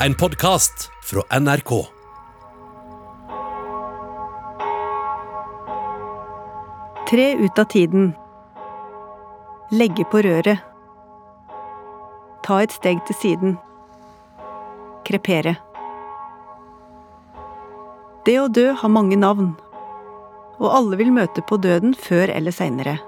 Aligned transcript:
En 0.00 0.14
podkast 0.14 0.90
fra 1.02 1.40
NRK. 1.40 1.86
Tre 7.10 7.34
ut 7.34 7.58
av 7.58 7.64
tiden. 7.64 8.12
Legge 9.70 10.04
på 10.04 10.20
røret. 10.20 10.58
Ta 12.44 12.58
et 12.60 12.74
steg 12.76 13.00
til 13.08 13.16
siden. 13.22 13.56
Krepere. 15.08 15.54
Det 18.28 18.36
å 18.42 18.50
dø 18.52 18.66
har 18.76 18.92
mange 18.92 19.16
navn, 19.16 19.54
og 20.60 20.68
alle 20.76 21.00
vil 21.00 21.14
møte 21.16 21.40
på 21.40 21.56
døden 21.56 21.96
før 21.96 22.34
eller 22.36 22.52
seinere. 22.52 22.98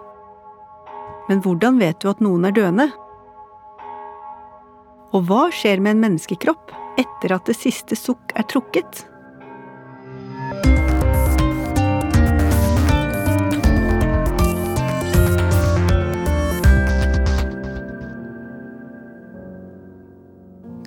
Men 1.29 1.45
hvordan 1.45 1.83
vet 1.85 2.01
du 2.01 2.09
at 2.09 2.25
noen 2.25 2.49
er 2.49 2.57
døende? 2.57 2.89
Og 5.17 5.25
hva 5.25 5.47
skjer 5.55 5.81
med 5.81 5.97
en 5.97 6.03
menneskekropp 6.03 6.75
etter 7.01 7.33
at 7.33 7.49
det 7.49 7.57
siste 7.57 7.97
sukk 7.97 8.35
er 8.37 8.45
trukket? 8.51 9.07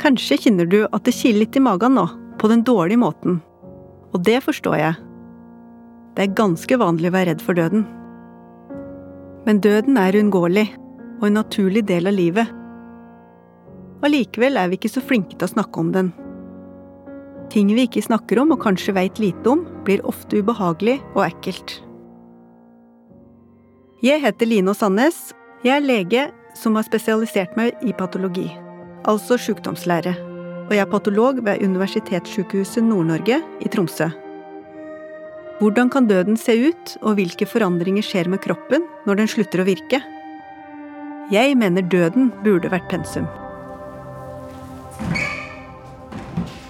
Kanskje 0.02 0.38
kjenner 0.44 0.70
du 0.70 0.80
at 0.90 1.06
det 1.06 1.14
kiler 1.14 1.44
litt 1.44 1.58
i 1.58 1.62
magen 1.64 1.94
nå, 1.98 2.06
på 2.42 2.50
den 2.50 2.64
dårlige 2.66 3.02
måten. 3.02 3.42
Og 4.12 4.22
det 4.26 4.42
forstår 4.46 4.78
jeg. 4.78 4.96
Det 6.18 6.26
er 6.26 6.38
ganske 6.38 6.78
vanlig 6.82 7.10
å 7.10 7.16
være 7.16 7.32
redd 7.32 7.44
for 7.46 7.58
døden. 7.58 7.86
Men 9.46 9.62
døden 9.62 9.98
er 9.98 10.18
uunngåelig, 10.18 10.68
og 11.22 11.30
en 11.30 11.40
naturlig 11.40 11.86
del 11.90 12.10
av 12.10 12.18
livet. 12.18 12.61
Allikevel 14.06 14.58
er 14.58 14.72
vi 14.72 14.80
ikke 14.80 14.92
så 14.92 15.04
flinke 15.04 15.38
til 15.38 15.48
å 15.48 15.54
snakke 15.54 15.82
om 15.82 15.92
den. 15.94 16.10
Ting 17.52 17.70
vi 17.76 17.86
ikke 17.86 18.04
snakker 18.06 18.40
om 18.42 18.56
og 18.56 18.62
kanskje 18.64 18.96
veit 18.96 19.20
lite 19.22 19.52
om, 19.52 19.66
blir 19.86 20.04
ofte 20.08 20.40
ubehagelig 20.40 20.98
og 21.14 21.26
ekkelt. 21.28 21.78
Jeg 24.02 24.24
heter 24.24 24.50
Line 24.50 24.74
Sandnes. 24.74 25.30
Jeg 25.62 25.78
er 25.78 25.86
lege 25.86 26.28
som 26.58 26.76
har 26.80 26.88
spesialisert 26.88 27.54
meg 27.60 27.78
i 27.86 27.94
patologi 27.94 28.50
altså 29.10 29.38
sykdomslære, 29.40 30.14
og 30.68 30.74
jeg 30.76 30.84
er 30.84 30.90
patolog 30.90 31.42
ved 31.46 31.64
Universitetssykehuset 31.66 32.84
Nord-Norge 32.86 33.42
i 33.62 33.72
Tromsø. 33.72 34.10
Hvordan 35.62 35.92
kan 35.94 36.08
døden 36.10 36.38
se 36.38 36.56
ut, 36.70 36.96
og 37.02 37.20
hvilke 37.20 37.46
forandringer 37.46 38.06
skjer 38.06 38.30
med 38.32 38.42
kroppen 38.42 38.88
når 39.06 39.22
den 39.22 39.30
slutter 39.30 39.62
å 39.62 39.68
virke? 39.68 40.02
Jeg 41.32 41.56
mener 41.58 41.86
døden 41.86 42.32
burde 42.44 42.72
vært 42.74 42.90
pensum. 42.92 43.30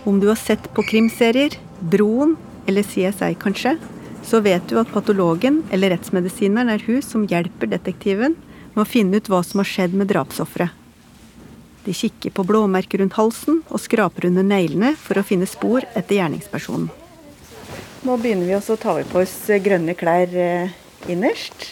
Om 0.04 0.20
du 0.20 0.28
har 0.28 0.40
sett 0.40 0.74
på 0.74 0.84
krimserier, 0.84 1.58
Broen 1.80 2.36
eller 2.68 2.84
CSI 2.84 3.36
kanskje, 3.40 3.78
så 4.24 4.40
vet 4.40 4.68
du 4.70 4.78
at 4.80 4.90
patologen 4.94 5.62
eller 5.72 5.94
rettsmedisineren 5.94 6.70
er 6.74 6.84
hun 6.88 7.02
som 7.06 7.26
hjelper 7.30 7.70
detektiven 7.72 8.36
med 8.74 8.84
å 8.84 8.88
finne 8.88 9.18
ut 9.18 9.30
hva 9.30 9.42
som 9.46 9.62
har 9.62 9.70
skjedd 9.70 9.96
med 9.98 10.10
drapsofferet. 10.12 10.78
De 11.86 11.94
kikker 11.98 12.34
på 12.38 12.46
blåmerker 12.46 13.02
rundt 13.02 13.18
halsen 13.18 13.64
og 13.68 13.82
skraper 13.82 14.28
under 14.30 14.46
neglene 14.46 14.94
for 15.00 15.18
å 15.18 15.26
finne 15.26 15.50
spor 15.50 15.86
etter 15.96 16.20
gjerningspersonen. 16.20 16.92
Nå 18.06 18.18
begynner 18.22 18.50
vi 18.50 18.58
også 18.58 18.78
å 18.78 18.82
ta 18.82 18.94
på 19.06 19.22
oss 19.22 19.38
grønne 19.62 19.96
klær 19.98 20.30
eh, 20.34 20.74
innerst. 21.10 21.72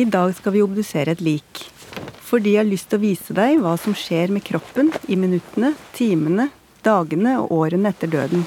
I 0.00 0.04
dag 0.08 0.32
skal 0.36 0.56
vi 0.56 0.64
obdusere 0.64 1.12
et 1.16 1.24
lik. 1.24 1.66
Fordi 2.30 2.52
jeg 2.54 2.62
har 2.62 2.68
lyst 2.68 2.86
til 2.92 3.00
å 3.00 3.02
vise 3.02 3.34
deg 3.34 3.58
hva 3.58 3.72
som 3.80 3.94
skjer 3.96 4.30
med 4.30 4.44
kroppen 4.46 4.92
i 5.10 5.16
minuttene, 5.18 5.72
timene, 5.96 6.46
dagene 6.86 7.32
og 7.40 7.50
årene 7.56 7.90
etter 7.90 8.12
døden. 8.12 8.44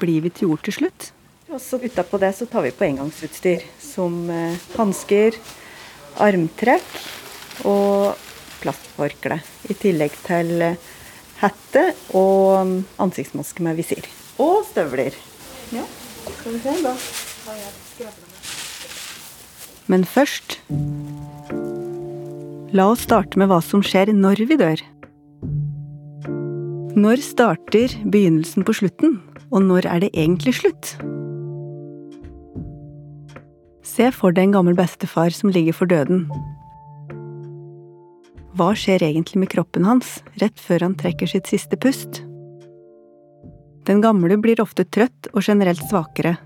Blir 0.00 0.24
vi 0.24 0.32
til 0.32 0.48
jord 0.48 0.64
til 0.64 0.78
slutt? 0.78 1.10
Og 1.52 1.60
så 1.60 1.76
Utapå 1.82 2.18
det 2.22 2.32
så 2.38 2.48
tar 2.48 2.64
vi 2.64 2.72
på 2.72 2.86
engangsutstyr. 2.88 3.66
Som 3.84 4.30
eh, 4.32 4.56
hansker, 4.78 5.36
armtrekk 6.24 6.88
og 7.68 8.16
plastforkle. 8.62 9.42
I 9.68 9.76
tillegg 9.84 10.16
til 10.24 10.64
eh, 10.64 10.90
hette 11.44 11.84
og 12.16 12.64
mm, 12.64 12.76
ansiktsmaske 13.04 13.68
med 13.68 13.76
visir. 13.78 14.08
Og 14.40 14.64
støvler. 14.70 15.12
Ja, 15.76 15.84
skal 16.40 16.56
vi 16.56 16.64
se, 16.64 16.78
da. 16.80 16.96
Men 19.92 20.08
først 20.08 20.62
La 22.74 22.88
oss 22.90 23.04
starte 23.06 23.38
med 23.38 23.46
hva 23.46 23.60
som 23.62 23.84
skjer 23.86 24.10
når 24.10 24.40
vi 24.50 24.56
dør. 24.58 24.80
Når 26.98 27.20
starter 27.22 27.92
begynnelsen 28.02 28.66
på 28.66 28.74
slutten, 28.74 29.20
og 29.54 29.62
når 29.62 29.86
er 29.86 30.02
det 30.02 30.08
egentlig 30.10 30.56
slutt? 30.58 30.96
Se 33.86 34.08
for 34.10 34.34
deg 34.34 34.48
en 34.48 34.56
gammel 34.56 34.74
bestefar 34.74 35.30
som 35.36 35.54
ligger 35.54 35.76
for 35.78 35.86
døden. 35.86 36.26
Hva 38.58 38.72
skjer 38.74 39.06
egentlig 39.06 39.44
med 39.44 39.52
kroppen 39.54 39.86
hans 39.86 40.16
rett 40.42 40.58
før 40.58 40.88
han 40.88 40.98
trekker 40.98 41.30
sitt 41.30 41.46
siste 41.50 41.78
pust? 41.78 42.24
Den 43.86 44.02
gamle 44.02 44.40
blir 44.42 44.58
ofte 44.64 44.82
trøtt 44.82 45.30
og 45.30 45.46
generelt 45.46 45.86
svakere. 45.86 46.40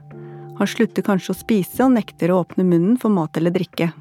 Han 0.61 0.69
slutter 0.69 1.09
kanskje 1.09 1.33
å 1.33 1.41
spise 1.41 1.89
og 1.89 1.97
nekter 1.97 2.35
å 2.35 2.43
åpne 2.43 2.69
munnen 2.69 3.01
for 3.01 3.17
mat 3.17 3.41
eller 3.41 3.57
drikke. 3.57 3.95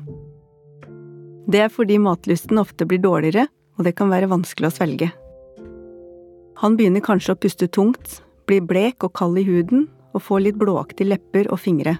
Det 1.48 1.62
er 1.64 1.72
fordi 1.72 1.96
matlysten 2.04 2.60
ofte 2.60 2.86
blir 2.88 3.00
dårligere, 3.00 3.48
og 3.78 3.86
det 3.88 3.96
kan 3.96 4.12
være 4.12 4.28
vanskelig 4.28 4.68
å 4.68 4.76
svelge. 4.76 5.12
Han 6.60 6.76
begynner 6.76 7.04
kanskje 7.06 7.36
å 7.36 7.40
puste 7.40 7.70
tungt, 7.72 8.20
blir 8.50 8.66
blek 8.66 9.06
og 9.06 9.14
kald 9.16 9.40
i 9.40 9.46
huden 9.48 9.86
og 10.16 10.24
får 10.26 10.44
litt 10.44 10.60
blåaktige 10.60 11.12
lepper 11.14 11.48
og 11.54 11.62
fingre. 11.62 11.98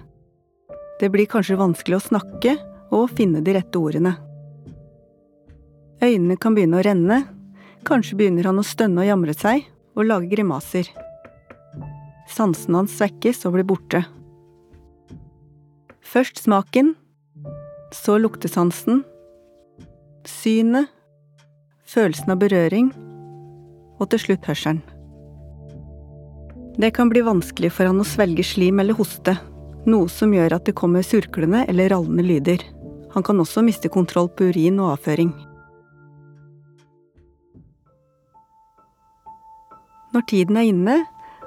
Det 0.98 1.08
blir 1.14 1.28
kanskje 1.30 1.60
vanskelig 1.60 1.96
å 1.96 2.06
snakke 2.08 2.56
og 2.92 3.12
finne 3.14 3.40
de 3.44 3.54
rette 3.56 3.80
ordene. 3.80 4.16
Øynene 6.02 6.36
kan 6.40 6.54
begynne 6.56 6.80
å 6.80 6.84
renne, 6.84 7.22
kanskje 7.88 8.18
begynner 8.18 8.50
han 8.50 8.60
å 8.60 8.66
stønne 8.66 9.04
og 9.04 9.08
jamre 9.08 9.34
seg 9.34 9.64
og 9.96 10.08
lage 10.10 10.30
grimaser. 10.32 10.90
Sansen 12.28 12.76
hans 12.76 12.98
svekkes 12.98 13.46
og 13.48 13.56
blir 13.56 13.66
borte. 13.68 14.02
Først 16.04 16.42
smaken, 16.42 16.94
så 17.94 18.18
luktesansen, 18.20 19.04
synet, 20.28 20.88
følelsen 21.88 22.34
av 22.34 22.40
berøring 22.42 22.92
og 23.98 24.08
til 24.12 24.22
slutt 24.22 24.48
hørselen. 24.48 24.82
Det 26.78 26.92
kan 26.94 27.10
bli 27.10 27.24
vanskelig 27.26 27.72
for 27.74 27.90
han 27.90 27.98
å 27.98 28.06
svelge 28.06 28.44
slim 28.46 28.78
eller 28.78 28.94
hoste, 28.94 29.34
noe 29.88 30.06
som 30.12 30.34
gjør 30.34 30.58
at 30.58 30.68
det 30.68 30.76
kommer 30.78 31.02
surklende 31.02 31.64
eller 31.66 31.90
rallende 31.90 32.22
lyder. 32.22 32.62
Han 33.16 33.24
kan 33.26 33.40
også 33.40 33.64
miste 33.66 33.90
kontroll 33.90 34.28
på 34.30 34.52
urin 34.52 34.78
og 34.78 34.92
avføring. 34.94 35.32
Når 40.14 40.26
tiden 40.30 40.56
er 40.60 40.68
inne 40.68 40.98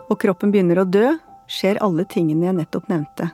og 0.10 0.20
kroppen 0.22 0.52
begynner 0.52 0.82
å 0.82 0.90
dø, 0.90 1.14
skjer 1.52 1.80
alle 1.84 2.04
tingene 2.10 2.50
jeg 2.50 2.58
nettopp 2.60 2.90
nevnte. 2.92 3.30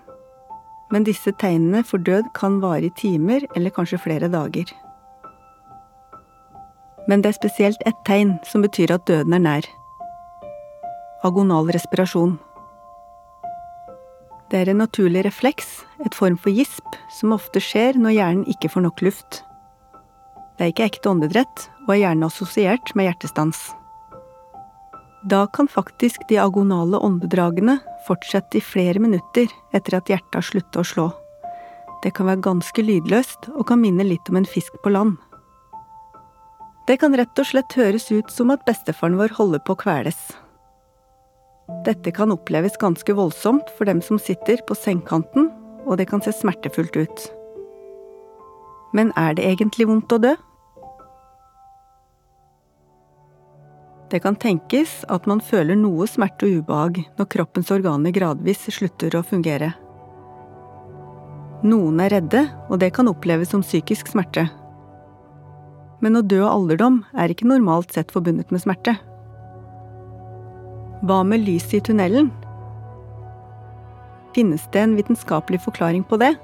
Men 0.93 1.03
disse 1.07 1.33
tegnene 1.41 1.81
for 1.83 1.99
død 1.99 2.29
kan 2.37 2.61
vare 2.61 2.87
i 2.87 2.93
timer 2.95 3.47
eller 3.55 3.73
kanskje 3.73 3.99
flere 4.05 4.29
dager. 4.31 4.69
Men 7.07 7.23
det 7.23 7.31
er 7.31 7.39
spesielt 7.39 7.83
ett 7.87 7.99
tegn 8.07 8.35
som 8.47 8.65
betyr 8.65 8.91
at 8.95 9.07
døden 9.07 9.35
er 9.37 9.43
nær. 9.43 9.69
Agonal 11.27 11.71
respirasjon. 11.73 12.37
Det 14.51 14.61
er 14.61 14.71
en 14.71 14.79
naturlig 14.79 15.25
refleks, 15.25 15.81
et 16.05 16.15
form 16.15 16.37
for 16.39 16.55
gisp, 16.55 16.95
som 17.11 17.33
ofte 17.35 17.59
skjer 17.63 17.97
når 17.99 18.15
hjernen 18.15 18.45
ikke 18.51 18.71
får 18.71 18.85
nok 18.85 19.03
luft. 19.03 19.41
Det 20.55 20.65
er 20.65 20.71
ikke 20.71 20.87
ekte 20.87 21.11
åndedrett, 21.11 21.67
og 21.85 21.95
er 21.95 22.03
gjerne 22.05 22.29
assosiert 22.31 22.93
med 22.95 23.09
hjertestans. 23.09 23.59
Da 25.27 25.45
kan 25.51 25.67
faktisk 25.67 26.23
de 26.29 26.39
agonale 26.39 26.99
åndedragene 27.03 27.79
fortsette 28.07 28.59
i 28.59 28.63
flere 28.63 29.01
minutter 29.03 29.51
etter 29.75 29.97
at 29.97 30.11
hjertet 30.11 30.39
har 30.39 30.45
sluttet 30.45 30.79
å 30.79 30.85
slå. 30.87 31.07
Det 32.03 32.13
kan 32.15 32.29
være 32.29 32.45
ganske 32.45 32.83
lydløst 32.85 33.49
og 33.55 33.65
kan 33.67 33.81
minne 33.81 34.05
litt 34.07 34.29
om 34.31 34.39
en 34.39 34.47
fisk 34.47 34.77
på 34.83 34.93
land. 34.93 35.17
Det 36.87 36.95
kan 37.01 37.15
rett 37.19 37.39
og 37.39 37.47
slett 37.49 37.73
høres 37.75 38.07
ut 38.15 38.29
som 38.31 38.51
at 38.53 38.63
bestefaren 38.67 39.17
vår 39.19 39.33
holder 39.35 39.59
på 39.59 39.75
å 39.75 39.79
kveles. 39.81 40.19
Dette 41.83 42.13
kan 42.15 42.31
oppleves 42.31 42.77
ganske 42.79 43.11
voldsomt 43.11 43.67
for 43.75 43.89
dem 43.89 43.99
som 43.99 44.19
sitter 44.19 44.61
på 44.63 44.75
sengekanten, 44.77 45.49
og 45.83 45.97
det 45.99 46.07
kan 46.07 46.23
se 46.23 46.31
smertefullt 46.31 46.95
ut. 46.95 47.25
Men 48.95 49.11
er 49.19 49.35
det 49.35 49.43
egentlig 49.49 49.89
vondt 49.89 50.15
å 50.15 50.19
dø? 50.23 50.31
Det 54.07 54.21
kan 54.23 54.37
tenkes 54.39 55.01
at 55.11 55.27
man 55.27 55.43
føler 55.43 55.75
noe 55.75 56.07
smerte 56.07 56.47
og 56.47 56.61
ubehag 56.61 57.01
når 57.17 57.27
kroppens 57.33 57.73
organer 57.75 58.15
gradvis 58.15 58.63
slutter 58.71 59.19
å 59.19 59.25
fungere. 59.27 59.73
Noen 61.67 61.99
er 61.99 62.15
redde, 62.15 62.45
og 62.71 62.79
det 62.79 62.93
kan 62.95 63.11
oppleves 63.11 63.51
som 63.51 63.65
psykisk 63.65 64.07
smerte. 64.13 64.45
Men 66.03 66.19
å 66.19 66.25
dø 66.25 66.43
av 66.43 66.53
alderdom 66.53 67.01
er 67.17 67.33
ikke 67.33 67.49
normalt 67.49 67.95
sett 67.95 68.13
forbundet 68.13 68.51
med 68.53 68.61
smerte. 68.63 68.97
Hva 71.07 71.21
med 71.25 71.45
lyset 71.45 71.79
i 71.79 71.85
tunnelen? 71.89 72.29
Finnes 74.37 74.67
det 74.73 74.83
en 74.83 74.95
vitenskapelig 74.97 75.63
forklaring 75.63 76.03
på 76.05 76.19
det? 76.21 76.35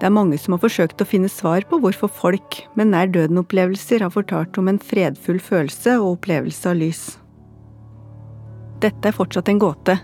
Det 0.00 0.08
er 0.08 0.14
mange 0.16 0.38
som 0.40 0.54
har 0.56 0.62
forsøkt 0.62 1.02
å 1.04 1.06
finne 1.06 1.28
svar 1.28 1.66
på 1.68 1.76
hvorfor 1.82 2.08
folk 2.08 2.62
med 2.78 2.88
nær 2.94 3.10
døden-opplevelser 3.12 4.00
har 4.00 4.14
fortalt 4.14 4.56
om 4.58 4.70
en 4.72 4.80
fredfull 4.80 5.38
følelse 5.44 5.98
og 6.00 6.14
opplevelse 6.14 6.70
av 6.70 6.78
lys. 6.80 7.02
Dette 8.80 9.10
er 9.10 9.16
fortsatt 9.16 9.50
en 9.52 9.60
gåte, 9.60 9.98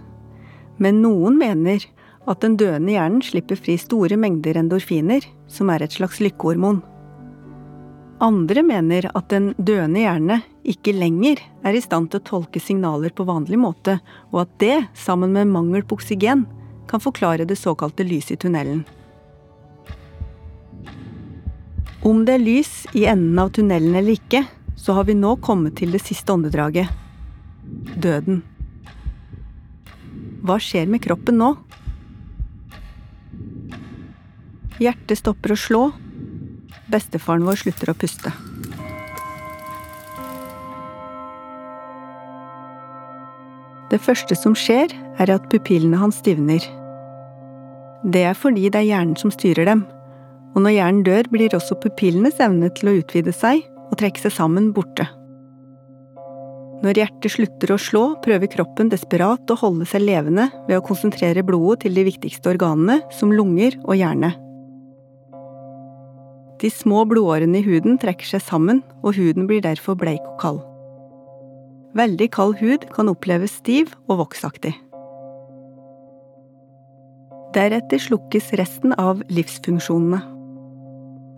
men 0.77 1.01
noen 1.01 1.39
mener 1.41 1.87
at 2.27 2.43
den 2.43 2.57
døende 2.59 2.93
hjernen 2.95 3.23
slipper 3.23 3.59
fri 3.59 3.77
store 3.79 4.19
mengder 4.19 4.59
endorfiner, 4.59 5.25
som 5.49 5.71
er 5.71 5.85
et 5.85 5.95
slags 5.95 6.19
lykkehormon. 6.23 6.83
Andre 8.23 8.63
mener 8.65 9.11
at 9.13 9.29
den 9.29 9.51
døende 9.59 10.01
hjerne 10.01 10.41
ikke 10.67 10.95
lenger 10.97 11.43
er 11.67 11.77
i 11.77 11.83
stand 11.85 12.11
til 12.11 12.23
å 12.23 12.27
tolke 12.31 12.63
signaler 12.63 13.13
på 13.13 13.27
vanlig 13.29 13.61
måte, 13.61 13.99
og 14.33 14.47
at 14.47 14.55
det, 14.63 14.77
sammen 14.97 15.35
med 15.37 15.53
mangel 15.53 15.85
på 15.85 15.99
oksygen, 16.01 16.47
kan 16.89 17.03
forklare 17.03 17.45
det 17.45 17.59
såkalte 17.61 18.07
lyset 18.07 18.39
i 18.39 18.41
tunnelen. 18.47 18.85
Om 22.07 22.25
det 22.25 22.37
er 22.37 22.45
lys 22.45 22.73
i 22.95 23.05
enden 23.11 23.39
av 23.43 23.51
tunnelen 23.55 23.95
eller 23.99 24.15
ikke, 24.17 24.45
så 24.79 24.95
har 24.97 25.09
vi 25.09 25.17
nå 25.19 25.35
kommet 25.43 25.77
til 25.81 25.93
det 25.93 26.03
siste 26.05 26.33
åndedraget 26.33 26.89
døden. 28.01 28.45
Hva 30.47 30.61
skjer 30.63 30.87
med 30.89 31.03
kroppen 31.03 31.41
nå? 31.43 31.57
Hjertet 34.77 35.23
stopper 35.23 35.55
å 35.55 35.57
slå, 35.57 35.85
Bestefaren 36.93 37.47
vår 37.47 37.59
slutter 37.59 37.91
å 37.91 37.97
puste. 37.99 38.31
Det 43.91 43.99
første 44.03 44.37
som 44.39 44.55
skjer, 44.59 44.93
er 45.19 45.33
at 45.33 45.49
pupillene 45.51 45.99
hans 45.99 46.21
stivner. 46.21 46.63
Det 48.07 48.23
er 48.29 48.39
fordi 48.39 48.69
det 48.71 48.83
er 48.83 48.91
hjernen 48.91 49.19
som 49.19 49.33
styrer 49.35 49.67
dem, 49.67 49.85
og 50.55 50.63
når 50.63 50.77
hjernen 50.77 51.05
dør, 51.07 51.31
blir 51.33 51.57
også 51.57 51.79
pupillenes 51.83 52.39
evne 52.43 52.71
til 52.77 52.91
å 52.91 52.97
utvide 53.01 53.35
seg 53.35 53.65
og 53.89 53.99
trekke 53.99 54.23
seg 54.23 54.35
sammen 54.37 54.71
borte. 54.77 55.09
Når 56.85 57.01
hjertet 57.01 57.33
slutter 57.33 57.73
å 57.73 57.81
slå, 57.81 58.07
prøver 58.23 58.53
kroppen 58.53 58.91
desperat 58.93 59.51
å 59.51 59.59
holde 59.59 59.89
seg 59.89 60.05
levende 60.05 60.51
ved 60.69 60.79
å 60.79 60.85
konsentrere 60.85 61.47
blodet 61.47 61.87
til 61.87 61.97
de 61.97 62.05
viktigste 62.07 62.53
organene, 62.53 63.01
som 63.17 63.33
lunger 63.33 63.79
og 63.87 63.97
hjerne. 63.97 64.37
De 66.61 66.71
små 66.73 67.05
blodårene 67.05 67.61
i 67.61 67.67
huden 67.67 67.99
trekker 68.01 68.29
seg 68.29 68.45
sammen, 68.45 68.81
og 69.05 69.19
huden 69.19 69.49
blir 69.49 69.61
derfor 69.65 69.99
bleik 69.99 70.25
og 70.25 70.39
kald. 70.41 70.63
Veldig 71.97 72.29
kald 72.33 72.57
hud 72.61 72.87
kan 72.93 73.09
oppleves 73.13 73.59
stiv 73.61 73.93
og 74.09 74.23
voksaktig. 74.25 74.73
Deretter 77.57 78.01
slukkes 78.01 78.51
resten 78.61 78.93
av 79.01 79.23
livsfunksjonene, 79.33 80.21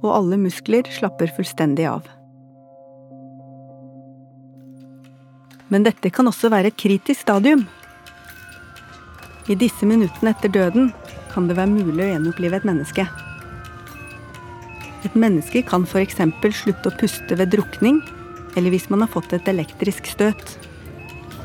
og 0.03 0.09
alle 0.15 0.38
muskler 0.38 0.87
slapper 0.94 1.31
fullstendig 1.35 1.87
av. 1.91 2.06
Men 5.69 5.85
dette 5.85 6.11
kan 6.15 6.31
også 6.31 6.50
være 6.50 6.73
et 6.73 6.81
kritisk 6.81 7.20
stadium. 7.26 7.67
I 9.50 9.56
disse 9.59 9.87
minuttene 9.87 10.32
etter 10.35 10.50
døden 10.53 10.93
kan 11.32 11.47
det 11.49 11.59
være 11.59 11.75
mulig 11.75 12.06
å 12.06 12.12
gjenopplive 12.15 12.59
et 12.59 12.69
menneske. 12.69 13.06
Et 15.06 15.15
menneske 15.15 15.62
kan 15.62 15.85
f.eks. 15.87 16.19
slutte 16.62 16.91
å 16.91 16.97
puste 16.99 17.37
ved 17.39 17.53
drukning, 17.55 18.00
eller 18.56 18.75
hvis 18.75 18.89
man 18.91 19.05
har 19.05 19.12
fått 19.12 19.33
et 19.37 19.49
elektrisk 19.50 20.09
støt. 20.11 20.56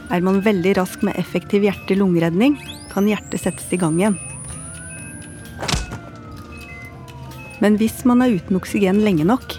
Er 0.10 0.24
man 0.26 0.42
veldig 0.46 0.78
rask 0.80 1.04
med 1.06 1.18
effektiv 1.22 1.66
hjerte-lungeredning, 1.68 2.58
kan 2.94 3.08
hjertet 3.10 3.42
settes 3.44 3.70
i 3.74 3.80
gang 3.82 4.00
igjen. 4.00 4.18
Men 7.62 7.78
hvis 7.80 8.02
man 8.10 8.22
er 8.26 8.34
uten 8.36 8.58
oksygen 8.60 9.00
lenge 9.06 9.26
nok, 9.28 9.56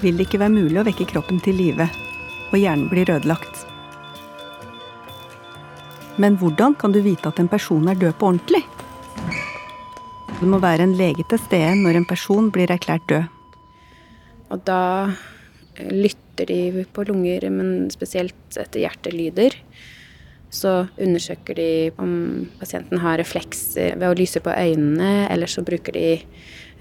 vil 0.00 0.16
det 0.16 0.28
ikke 0.28 0.40
være 0.40 0.54
mulig 0.54 0.80
å 0.80 0.86
vekke 0.86 1.10
kroppen 1.10 1.42
til 1.42 1.58
live, 1.58 1.88
og 2.50 2.56
hjernen 2.58 2.88
blir 2.90 3.10
ødelagt. 3.12 3.66
Men 6.22 6.38
hvordan 6.40 6.76
kan 6.78 6.94
du 6.94 7.00
vite 7.04 7.28
at 7.28 7.40
en 7.42 7.50
person 7.50 7.88
er 7.88 7.98
død 7.98 8.16
på 8.20 8.30
ordentlig? 8.30 8.62
Det 10.42 10.48
må 10.50 10.58
være 10.58 10.82
en 10.88 10.96
lege 10.98 11.22
til 11.30 11.38
stede 11.38 11.76
når 11.78 12.00
en 12.00 12.08
person 12.08 12.48
blir 12.50 12.70
erklært 12.74 13.04
død. 13.06 13.28
Og 14.50 14.64
da 14.66 14.80
eh, 15.78 15.92
lytter 15.94 16.48
de 16.48 16.82
på 16.90 17.04
lunger, 17.06 17.46
men 17.54 17.86
spesielt 17.94 18.58
etter 18.58 18.82
hjertelyder. 18.82 19.54
Så 20.52 20.72
undersøker 20.98 21.56
de 21.56 21.68
om 22.02 22.10
pasienten 22.58 23.00
har 23.04 23.22
reflekser 23.22 23.94
ved 24.00 24.08
å 24.08 24.18
lyse 24.18 24.42
på 24.42 24.50
øynene, 24.50 25.28
eller 25.30 25.46
så 25.46 25.62
bruker 25.62 25.94
de 25.94 26.08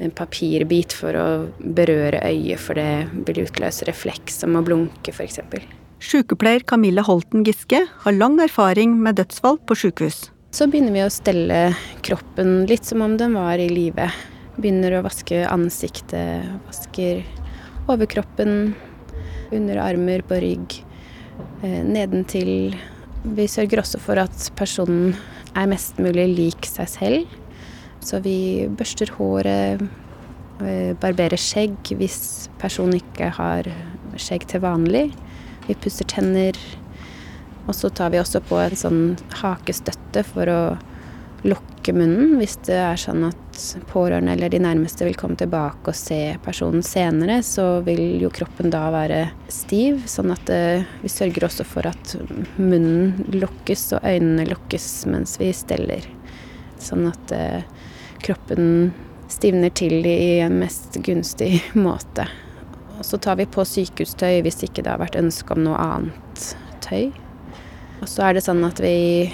en 0.01 0.17
papirbit 0.17 0.97
for 0.97 1.13
å 1.13 1.29
berøre 1.61 2.25
øyet, 2.33 2.57
for 2.65 2.81
det 2.81 3.13
vil 3.29 3.45
utløse 3.45 3.85
refleks 3.85 4.41
som 4.41 4.57
å 4.57 4.65
blunke, 4.65 5.13
f.eks. 5.13 5.37
Sykepleier 6.01 6.65
Camilla 6.65 7.05
Holten 7.05 7.45
Giske 7.45 7.85
har 7.85 8.17
lang 8.17 8.41
erfaring 8.41 8.97
med 9.05 9.21
dødsfall 9.21 9.61
på 9.69 9.77
sykehus. 9.85 10.31
Så 10.51 10.65
begynner 10.67 10.91
vi 10.91 10.99
å 10.99 11.07
stelle 11.07 11.57
kroppen 12.03 12.65
litt 12.67 12.83
som 12.83 12.99
om 13.05 13.13
den 13.15 13.37
var 13.39 13.55
i 13.55 13.69
live. 13.71 14.09
Begynner 14.57 14.97
å 14.97 15.05
vaske 15.05 15.45
ansiktet, 15.47 16.43
vasker 16.65 17.21
overkroppen, 17.87 18.73
underarmer 19.55 20.25
på 20.27 20.41
rygg, 20.43 20.75
eh, 21.63 21.79
nedentil. 21.87 22.75
Vi 23.23 23.47
sørger 23.47 23.79
også 23.79 24.01
for 24.03 24.19
at 24.19 24.51
personen 24.59 25.15
er 25.55 25.71
mest 25.71 25.95
mulig 26.03 26.27
lik 26.35 26.67
seg 26.67 26.91
selv. 26.91 27.27
Så 28.01 28.21
vi 28.21 28.67
børster 28.67 29.07
håret, 29.07 29.87
eh, 30.59 30.93
barberer 30.99 31.39
skjegg 31.39 31.95
hvis 31.95 32.49
personen 32.59 32.99
ikke 32.99 33.31
har 33.31 33.63
skjegg 34.17 34.45
til 34.47 34.59
vanlig. 34.59 35.13
Vi 35.69 35.75
pusser 35.75 36.03
tenner. 36.03 36.51
Og 37.67 37.75
så 37.77 37.91
tar 37.93 38.13
vi 38.13 38.21
også 38.21 38.41
på 38.45 38.57
en 38.61 38.77
sånn 38.77 39.03
hakestøtte 39.41 40.23
for 40.27 40.49
å 40.49 40.61
lukke 41.43 41.93
munnen 41.93 42.35
hvis 42.37 42.57
det 42.67 42.77
er 42.77 42.99
sånn 42.99 43.23
at 43.25 43.61
pårørende 43.89 44.35
eller 44.35 44.51
de 44.53 44.59
nærmeste 44.61 45.05
vil 45.07 45.17
komme 45.17 45.37
tilbake 45.39 45.89
og 45.89 45.97
se 45.97 46.35
personen 46.45 46.83
senere, 46.85 47.39
så 47.45 47.81
vil 47.85 48.21
jo 48.21 48.29
kroppen 48.33 48.71
da 48.73 48.83
være 48.93 49.21
stiv. 49.51 50.03
Sånn 50.09 50.33
at 50.33 50.49
eh, 50.53 50.85
vi 51.01 51.11
sørger 51.11 51.47
også 51.49 51.65
for 51.67 51.89
at 51.89 52.15
munnen 52.57 53.25
lukkes 53.33 53.87
og 53.97 54.05
øynene 54.05 54.47
lukkes 54.49 54.87
mens 55.09 55.37
vi 55.41 55.51
steller. 55.55 56.05
Sånn 56.81 57.07
at 57.09 57.33
eh, 57.35 57.65
kroppen 58.21 58.91
stivner 59.31 59.73
til 59.73 60.05
i 60.05 60.39
en 60.45 60.59
mest 60.61 60.97
gunstig 61.05 61.57
måte. 61.87 62.27
Og 62.99 63.05
så 63.07 63.17
tar 63.17 63.39
vi 63.39 63.49
på 63.49 63.65
sykehustøy 63.65 64.43
hvis 64.45 64.61
ikke 64.67 64.85
det 64.85 64.93
har 64.93 65.01
vært 65.01 65.17
ønske 65.17 65.55
om 65.55 65.65
noe 65.65 65.81
annet 65.81 66.49
tøy. 66.85 67.09
Og 68.01 68.09
så 68.09 68.25
er 68.25 68.37
det 68.37 68.45
sånn 68.45 68.63
at 68.65 68.81
vi 68.81 69.29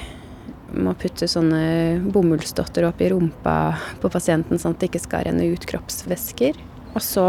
må 0.76 0.92
putte 1.00 1.30
sånne 1.32 2.02
bomullsdotter 2.12 2.88
opp 2.90 3.00
i 3.02 3.12
rumpa 3.14 3.56
på 4.02 4.12
pasienten, 4.12 4.60
sånn 4.60 4.76
at 4.76 4.82
det 4.82 4.90
ikke 4.92 5.06
skal 5.06 5.28
renne 5.28 5.48
ut 5.48 5.68
kroppsvæsker. 5.70 6.60
Og 6.92 7.04
så, 7.04 7.28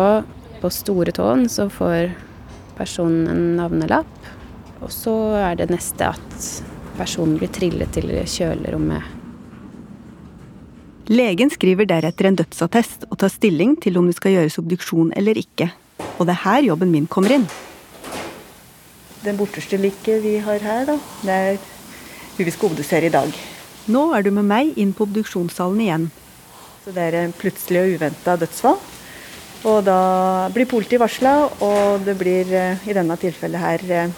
på 0.58 0.70
store 0.74 1.14
tåen, 1.14 1.46
så 1.50 1.68
får 1.70 2.10
personen 2.78 3.28
en 3.30 3.44
navnelapp. 3.60 4.10
Og 4.82 4.90
så 4.94 5.14
er 5.38 5.60
det 5.60 5.70
neste 5.70 6.10
at 6.10 6.50
personen 6.98 7.38
blir 7.38 7.50
trillet 7.54 7.94
til 7.94 8.10
kjølerommet. 8.10 9.14
Legen 11.08 11.48
skriver 11.48 11.86
deretter 11.88 12.28
en 12.28 12.36
dødsattest 12.36 13.06
og 13.08 13.16
tar 13.22 13.32
stilling 13.32 13.78
til 13.80 13.96
om 13.96 14.10
det 14.10 14.18
skal 14.18 14.34
gjøres 14.34 14.58
obduksjon 14.60 15.14
eller 15.16 15.38
ikke. 15.40 15.70
Og 16.18 16.26
det 16.28 16.34
er 16.34 16.42
her 16.42 16.66
jobben 16.66 16.92
min 16.92 17.06
kommer 17.08 17.38
inn. 17.38 17.46
Den 19.24 19.38
borteste 19.38 19.78
liket 19.80 20.22
vi 20.22 20.36
har 20.42 20.62
her, 20.62 20.86
da, 20.86 20.98
det 21.26 21.38
er 21.50 21.58
hun 22.38 22.46
vi 22.46 22.54
skal 22.54 22.70
obdusere 22.70 23.08
i 23.08 23.14
dag. 23.14 23.32
Nå 23.90 24.04
er 24.14 24.22
du 24.22 24.30
med 24.34 24.46
meg 24.46 24.78
inn 24.78 24.92
på 24.94 25.06
obduksjonssalen 25.08 25.82
igjen. 25.82 26.06
Så 26.84 26.94
det 26.94 27.08
er 27.08 27.18
en 27.22 27.34
plutselig 27.34 27.82
og 27.82 27.98
uventa 27.98 28.36
dødsfall. 28.38 28.78
Og 29.66 29.78
da 29.88 30.00
blir 30.54 30.68
politiet 30.70 31.02
varsla, 31.02 31.34
og 31.64 32.04
det 32.06 32.14
blir 32.20 32.52
eh, 32.54 32.84
i 32.86 32.94
denne 32.94 33.16
tilfellet 33.18 33.58
her 33.58 33.86
eh, 33.90 34.12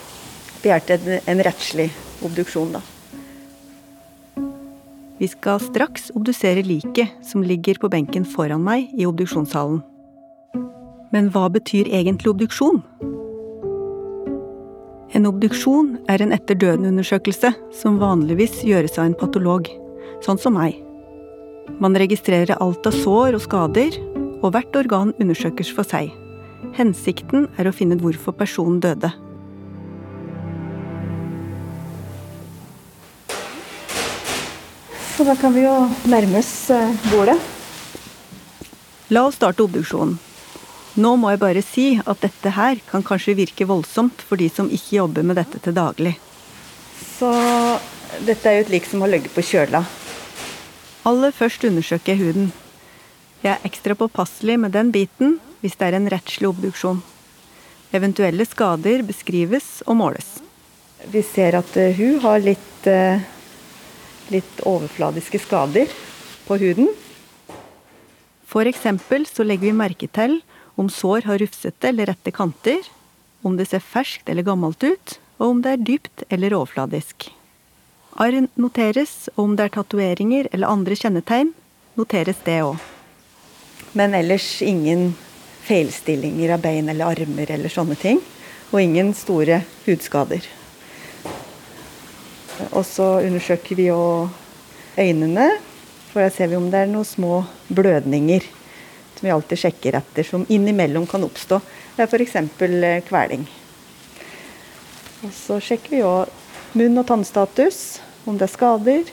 begjært 0.60 0.92
en, 0.98 1.12
en 1.32 1.44
rettslig 1.46 1.88
obduksjon, 2.26 2.74
da. 2.76 2.82
Vi 5.20 5.28
skal 5.28 5.60
straks 5.60 6.10
obdusere 6.16 6.62
liket 6.64 7.16
som 7.24 7.44
ligger 7.44 7.80
på 7.80 7.90
benken 7.92 8.24
foran 8.24 8.62
meg 8.64 8.88
i 8.96 9.08
obduksjonssalen. 9.08 9.82
Men 11.12 11.28
hva 11.32 11.48
betyr 11.52 11.88
egentlig 11.88 12.32
obduksjon? 12.32 12.80
En 15.10 15.26
obduksjon 15.26 15.96
er 16.06 16.22
en 16.22 16.30
etter 16.30 16.54
døden-undersøkelse 16.54 17.48
som 17.74 17.96
vanligvis 17.98 18.60
gjøres 18.62 18.94
av 18.94 19.08
en 19.08 19.16
patolog, 19.18 19.66
sånn 20.22 20.38
som 20.38 20.54
meg. 20.54 20.76
Man 21.82 21.98
registrerer 21.98 22.60
alt 22.62 22.86
av 22.86 22.94
sår 22.94 23.34
og 23.34 23.42
skader, 23.42 23.98
og 24.40 24.54
hvert 24.54 24.78
organ 24.78 25.10
undersøkes 25.18 25.72
for 25.74 25.82
seg. 25.82 26.12
Hensikten 26.78 27.48
er 27.58 27.66
å 27.66 27.74
finne 27.74 27.98
ut 27.98 28.04
hvorfor 28.06 28.38
personen 28.38 28.78
døde. 28.84 29.10
Så 35.16 35.26
da 35.26 35.34
kan 35.36 35.52
vi 35.58 35.66
jo 35.66 35.74
nærme 36.08 36.38
oss 36.38 36.54
eh, 36.70 36.94
bålet. 37.10 37.50
La 39.10 39.26
oss 39.26 39.42
starte 39.42 39.66
obduksjonen. 39.66 40.20
Nå 40.98 41.12
må 41.20 41.30
jeg 41.30 41.38
bare 41.38 41.62
si 41.62 41.84
at 42.02 42.22
dette 42.24 42.50
her 42.56 42.80
kan 42.88 43.04
kanskje 43.06 43.36
virke 43.38 43.68
voldsomt 43.68 44.24
for 44.26 44.40
de 44.40 44.48
som 44.50 44.70
ikke 44.70 44.96
jobber 44.96 45.26
med 45.26 45.38
dette 45.38 45.60
til 45.62 45.76
daglig. 45.76 46.16
Så 46.98 47.30
dette 48.26 48.48
er 48.50 48.58
jo 48.58 48.64
et 48.64 48.72
lik 48.74 48.88
som 48.90 49.04
har 49.04 49.12
ligget 49.12 49.34
på 49.34 49.44
kjøla. 49.44 49.84
Aller 51.06 51.32
først 51.32 51.62
undersøker 51.68 52.12
jeg 52.12 52.20
huden. 52.24 52.50
Jeg 53.40 53.54
er 53.54 53.68
ekstra 53.68 53.94
påpasselig 53.96 54.58
med 54.60 54.74
den 54.74 54.90
biten 54.92 55.38
hvis 55.62 55.78
det 55.78 55.86
er 55.86 55.98
en 56.00 56.10
rettslig 56.10 56.50
obduksjon. 56.50 57.00
Eventuelle 57.94 58.44
skader 58.48 59.04
beskrives 59.06 59.80
og 59.86 59.96
måles. 60.00 60.40
Vi 61.10 61.22
ser 61.24 61.56
at 61.58 61.76
eh, 61.80 61.94
hun 61.96 62.18
har 62.24 62.42
litt, 62.44 62.86
eh, 62.86 63.22
litt 64.30 64.60
overfladiske 64.68 65.40
skader 65.42 65.90
på 66.46 66.58
huden. 66.60 66.90
For 68.50 68.66
eksempel 68.66 69.24
så 69.30 69.46
legger 69.46 69.70
vi 69.70 69.78
merke 69.78 70.10
til 70.10 70.40
om 70.80 70.88
sår 70.88 71.26
har 71.28 71.38
rufsete 71.42 71.88
eller 71.88 72.08
rette 72.08 72.32
kanter, 72.32 72.80
om 73.44 73.56
det 73.56 73.68
ser 73.68 73.84
ferskt 73.84 74.28
eller 74.28 74.46
gammelt 74.46 74.82
ut, 74.84 75.18
og 75.36 75.46
om 75.54 75.60
det 75.64 75.74
er 75.74 75.84
dypt 75.84 76.24
eller 76.32 76.56
overfladisk. 76.56 77.28
Arr 78.20 78.46
noteres, 78.60 79.28
og 79.36 79.44
om 79.44 79.56
det 79.56 79.68
er 79.68 79.74
tatoveringer 79.76 80.48
eller 80.50 80.72
andre 80.72 80.96
kjennetegn, 80.96 81.52
noteres 82.00 82.40
det 82.46 82.58
òg. 82.64 82.80
Men 83.92 84.14
ellers 84.16 84.48
ingen 84.64 85.10
feilstillinger 85.66 86.54
av 86.54 86.62
bein 86.64 86.88
eller 86.88 87.12
armer 87.12 87.52
eller 87.52 87.72
sånne 87.72 87.96
ting. 88.00 88.20
Og 88.70 88.78
ingen 88.80 89.10
store 89.18 89.64
hudskader. 89.86 90.44
Og 92.70 92.84
så 92.86 93.08
undersøker 93.24 93.76
vi 93.76 93.88
jo 93.88 94.28
øynene, 94.94 95.48
for 96.12 96.22
da 96.22 96.30
ser 96.30 96.52
vi 96.52 96.58
om 96.58 96.68
det 96.70 96.84
er 96.84 96.92
noen 96.92 97.08
små 97.08 97.42
blødninger 97.72 98.46
som 99.20 99.26
vi 99.26 99.32
alltid 99.32 99.58
sjekker 99.58 99.96
etter, 99.98 100.24
som 100.24 100.46
innimellom 100.48 101.06
kan 101.06 101.24
oppstå. 101.24 101.60
Det 101.96 102.06
er 102.06 102.08
f.eks. 102.08 102.36
Kveling. 103.08 103.44
Og 105.20 105.32
så 105.36 105.58
sjekker 105.60 105.92
vi 105.92 106.00
òg 106.08 106.30
munn- 106.72 106.96
og 107.02 107.04
tannstatus, 107.10 108.00
om 108.24 108.38
det 108.40 108.46
er 108.48 108.54
skader. 108.54 109.10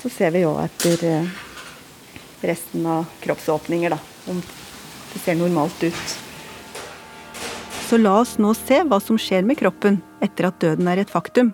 Så 0.00 0.08
ser 0.08 0.32
vi 0.32 0.46
òg 0.48 0.62
etter 0.64 1.04
eh, 1.04 1.28
resten 2.40 2.86
av 2.88 3.04
kroppsåpninger, 3.20 3.92
da, 3.92 4.00
om 4.32 4.40
det 4.40 5.20
ser 5.20 5.36
normalt 5.36 5.84
ut. 5.84 6.16
Så 7.90 7.98
la 8.00 8.14
oss 8.22 8.38
nå 8.40 8.54
se 8.56 8.80
hva 8.86 8.96
som 9.04 9.18
skjer 9.20 9.44
med 9.44 9.58
kroppen 9.60 9.98
etter 10.24 10.48
at 10.48 10.60
døden 10.62 10.88
er 10.88 11.02
et 11.02 11.12
faktum. 11.12 11.52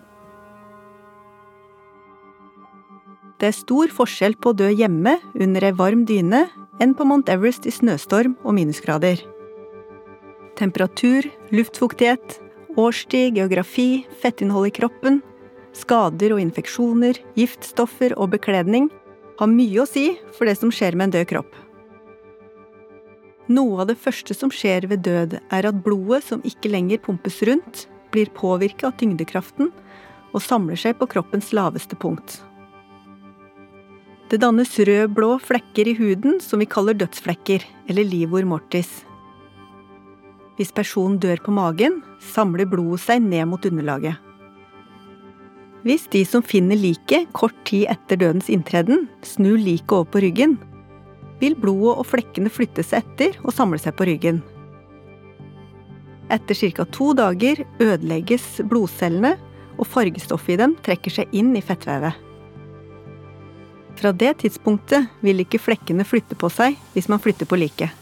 Det 3.43 3.51
er 3.51 3.57
stor 3.57 3.91
forskjell 3.93 4.39
på 4.39 4.55
å 4.55 4.57
dø 4.63 4.71
hjemme 4.71 5.19
under 5.35 5.67
ei 5.67 5.75
varm 5.75 6.07
dyne 6.07 6.47
enn 6.83 6.95
på 6.97 7.07
Mount 7.09 7.31
Everest 7.33 7.67
i 7.67 7.73
snøstorm 7.75 8.37
og 8.45 8.57
minusgrader. 8.59 9.23
Temperatur, 10.57 11.29
luftfuktighet, 11.53 12.39
årstid, 12.77 13.37
geografi, 13.37 14.07
fettinnhold 14.21 14.71
i 14.71 14.75
kroppen, 14.79 15.21
skader 15.77 16.35
og 16.37 16.41
infeksjoner, 16.41 17.19
giftstoffer 17.37 18.17
og 18.17 18.33
bekledning 18.37 18.89
har 19.41 19.53
mye 19.53 19.83
å 19.83 19.89
si 19.89 20.09
for 20.37 20.49
det 20.49 20.57
som 20.61 20.73
skjer 20.73 20.97
med 20.97 21.11
en 21.11 21.17
død 21.19 21.29
kropp. 21.33 21.53
Noe 23.47 23.85
av 23.85 23.91
det 23.93 23.99
første 24.01 24.35
som 24.35 24.51
skjer 24.51 24.89
ved 24.91 25.05
død, 25.07 25.37
er 25.55 25.69
at 25.69 25.83
blodet 25.85 26.25
som 26.27 26.43
ikke 26.49 26.73
lenger 26.73 27.03
pumpes 27.05 27.39
rundt, 27.47 27.85
blir 28.11 28.33
påvirket 28.35 28.89
av 28.89 28.97
tyngdekraften 28.99 29.71
og 30.33 30.43
samler 30.43 30.79
seg 30.81 30.97
på 30.99 31.09
kroppens 31.11 31.53
laveste 31.55 31.99
punkt. 32.01 32.41
Det 34.27 34.41
dannes 34.43 34.73
rød-blå 34.83 35.37
flekker 35.39 35.87
i 35.87 35.93
huden 35.95 36.41
som 36.43 36.59
vi 36.59 36.67
kaller 36.67 36.97
dødsflekker, 36.99 37.63
eller 37.87 38.03
livor 38.03 38.43
mortis. 38.43 39.05
Hvis 40.59 40.73
personen 40.75 41.21
dør 41.23 41.39
på 41.45 41.55
magen, 41.55 42.01
samler 42.19 42.67
blodet 42.67 43.05
seg 43.05 43.23
ned 43.23 43.47
mot 43.53 43.69
underlaget. 43.71 44.19
Hvis 45.87 46.09
de 46.11 46.25
som 46.27 46.43
finner 46.43 46.75
liket 46.75 47.31
kort 47.39 47.55
tid 47.71 47.87
etter 47.93 48.19
dødens 48.19 48.51
inntreden, 48.51 49.07
snur 49.23 49.61
liket 49.63 49.95
over 49.95 50.11
på 50.11 50.25
ryggen, 50.27 50.59
vil 51.39 51.55
blodet 51.55 51.95
og 51.95 52.11
flekkene 52.11 52.51
flytte 52.51 52.83
seg 52.83 53.07
etter 53.07 53.39
og 53.45 53.55
samle 53.55 53.79
seg 53.79 53.95
på 53.95 54.11
ryggen. 54.11 54.43
Etter 56.35 56.59
ca. 56.75 56.91
to 56.91 57.13
dager 57.15 57.63
ødelegges 57.79 58.57
blodcellene, 58.67 59.37
og 59.77 59.87
fargestoffet 59.87 60.57
i 60.57 60.63
dem 60.65 60.75
trekker 60.83 61.13
seg 61.21 61.37
inn 61.37 61.55
i 61.55 61.63
fettvevet. 61.63 62.26
Fra 63.97 64.13
det 64.13 64.35
tidspunktet 64.43 65.09
vil 65.25 65.41
ikke 65.41 65.61
flekkene 65.63 66.05
flytte 66.05 66.37
på 66.37 66.51
seg 66.53 66.77
hvis 66.93 67.09
man 67.09 67.23
flytter 67.23 67.49
på 67.49 67.59
liket. 67.61 67.93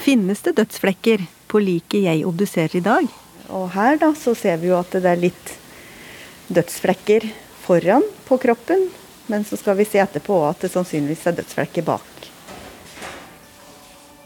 Finnes 0.00 0.42
det 0.42 0.56
dødsflekker 0.58 1.22
på 1.50 1.60
liket 1.62 2.06
jeg 2.08 2.24
obduserer 2.26 2.80
i 2.80 2.82
dag? 2.82 3.06
Og 3.54 3.70
her 3.74 3.98
da, 4.00 4.10
så 4.18 4.34
ser 4.38 4.58
vi 4.62 4.70
jo 4.70 4.78
at 4.78 4.90
det 4.96 5.06
er 5.06 5.20
litt 5.20 5.54
dødsflekker 6.50 7.28
foran 7.62 8.06
på 8.26 8.40
kroppen. 8.42 8.88
Men 9.30 9.46
så 9.46 9.58
skal 9.60 9.78
vi 9.78 9.86
se 9.86 10.00
etterpå 10.02 10.40
at 10.48 10.64
det 10.64 10.72
sannsynligvis 10.72 11.26
er 11.30 11.38
dødsflekker 11.38 11.86
bak. 11.86 12.30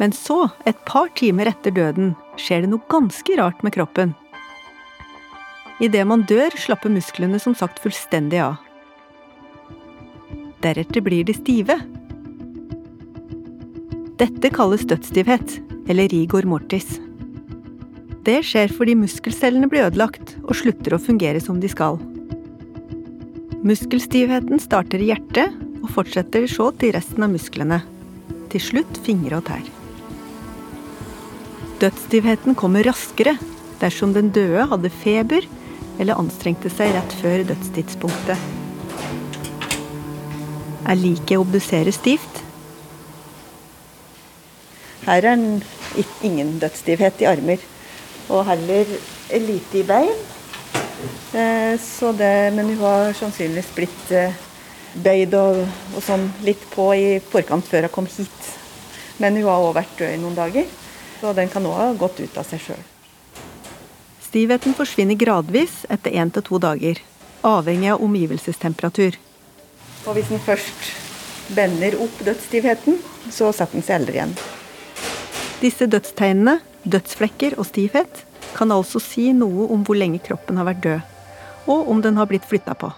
Men 0.01 0.15
så, 0.17 0.49
et 0.65 0.81
par 0.89 1.11
timer 1.19 1.51
etter 1.53 1.75
døden, 1.75 2.15
skjer 2.41 2.65
det 2.65 2.73
noe 2.73 2.89
ganske 2.91 3.37
rart 3.39 3.61
med 3.67 3.77
kroppen. 3.77 4.15
Idet 5.85 6.07
man 6.09 6.25
dør, 6.25 6.55
slapper 6.57 6.93
musklene 6.95 7.41
som 7.43 7.55
sagt 7.59 7.83
fullstendig 7.83 8.41
av. 8.41 8.64
Deretter 10.65 11.03
blir 11.05 11.27
de 11.29 11.35
stive. 11.37 11.75
Dette 14.17 14.49
kalles 14.55 14.87
dødsstivhet, 14.89 15.59
eller 15.93 16.09
rigor 16.09 16.47
mortis. 16.49 16.97
Det 18.25 18.39
skjer 18.49 18.73
fordi 18.73 18.95
muskelcellene 18.97 19.69
blir 19.69 19.85
ødelagt 19.91 20.39
og 20.47 20.57
slutter 20.57 20.97
å 20.97 21.03
fungere 21.05 21.43
som 21.45 21.59
de 21.61 21.69
skal. 21.69 22.01
Muskelstivheten 23.65 24.63
starter 24.63 25.05
i 25.05 25.11
hjertet 25.11 25.53
og 25.83 25.93
fortsetter 25.93 26.49
så 26.49 26.71
til 26.81 26.95
resten 26.97 27.29
av 27.29 27.35
musklene. 27.37 27.83
Til 28.49 28.65
slutt 28.71 29.05
fingre 29.05 29.43
og 29.43 29.49
tær. 29.51 29.69
Dødsstivheten 31.85 32.57
kommer 32.57 32.89
raskere 32.89 33.37
dersom 33.85 34.17
den 34.17 34.33
døde 34.33 34.65
hadde 34.73 34.97
feber 35.05 35.45
eller 36.01 36.17
anstrengte 36.17 36.73
seg 36.73 36.97
rett 36.97 37.21
før 37.21 37.45
dødstidspunktet. 37.53 38.54
Er 40.85 41.01
liket 41.01 41.39
å 41.39 41.45
obdusere 41.47 41.93
stivt? 41.97 42.43
Her 45.05 45.21
er 45.21 45.37
den 45.37 45.63
ingen 46.25 46.59
dødsstivhet 46.61 47.23
i 47.25 47.29
armer, 47.29 47.61
og 48.29 48.45
heller 48.49 48.89
lite 49.33 49.81
i 49.81 49.85
bein. 49.89 50.13
Eh, 51.35 51.81
det, 52.19 52.35
men 52.57 52.71
hun 52.73 52.79
har 52.85 53.13
sannsynligvis 53.17 53.73
blitt 53.77 54.13
eh, 54.13 54.37
bøyd 54.95 55.35
og, 55.37 55.65
og, 55.95 56.01
sånn 56.05 56.29
litt 56.47 56.63
på 56.73 56.89
i 56.97 57.19
forkant 57.33 57.67
før 57.69 57.89
hun 57.89 57.95
kom 57.97 58.09
hit. 58.09 58.51
Men 59.21 59.37
hun 59.37 59.49
har 59.49 59.65
òg 59.65 59.77
vært 59.77 59.99
død 59.99 60.15
i 60.15 60.21
noen 60.23 60.37
dager, 60.37 60.69
så 61.21 61.33
den 61.37 61.53
kan 61.53 61.67
òg 61.69 61.81
ha 61.81 61.91
gått 61.99 62.21
ut 62.21 62.41
av 62.41 62.49
seg 62.49 62.63
sjøl. 62.69 62.85
Stivheten 64.25 64.75
forsvinner 64.77 65.19
gradvis 65.19 65.85
etter 65.93 66.17
én 66.17 66.33
til 66.35 66.45
to 66.45 66.59
dager, 66.61 67.01
avhengig 67.45 67.93
av 67.95 68.03
omgivelsestemperatur. 68.05 69.21
Og 70.05 70.17
hvis 70.17 70.29
den 70.29 70.43
først 70.43 70.91
bender 71.57 71.97
opp 72.03 72.21
dødsstivheten, 72.27 72.99
så 73.33 73.51
setter 73.53 73.79
den 73.79 73.85
seg 73.87 74.01
aldri 74.01 74.19
igjen. 74.19 74.37
Disse 75.63 75.89
dødstegnene, 75.89 76.59
dødsflekker 76.85 77.57
og 77.57 77.69
stivhet, 77.69 78.25
kan 78.55 78.73
altså 78.75 79.01
si 79.03 79.31
noe 79.37 79.69
om 79.73 79.85
hvor 79.87 79.99
lenge 79.99 80.21
kroppen 80.25 80.61
har 80.61 80.69
vært 80.69 80.85
død, 80.85 81.15
og 81.73 81.89
om 81.91 82.03
den 82.05 82.21
har 82.21 82.29
blitt 82.31 82.47
flytta 82.49 82.77
på. 82.79 82.91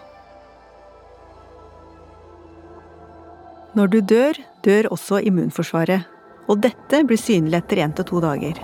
Når 3.76 3.92
du 3.92 3.98
dør, 4.00 4.38
dør 4.64 4.88
også 4.96 5.20
immunforsvaret, 5.28 6.06
og 6.48 6.62
dette 6.64 7.02
blir 7.06 7.20
synlig 7.20 7.60
etter 7.60 7.82
én 7.84 7.94
til 7.96 8.06
to 8.08 8.22
dager. 8.24 8.58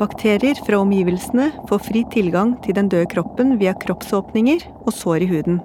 Bakterier 0.00 0.56
fra 0.64 0.80
omgivelsene 0.80 1.50
får 1.68 1.84
fri 1.90 2.06
tilgang 2.12 2.54
til 2.64 2.76
den 2.78 2.88
døde 2.92 3.08
kroppen 3.12 3.58
via 3.60 3.74
kroppsåpninger 3.76 4.64
og 4.80 4.94
sår 4.96 5.26
i 5.26 5.28
huden. 5.28 5.60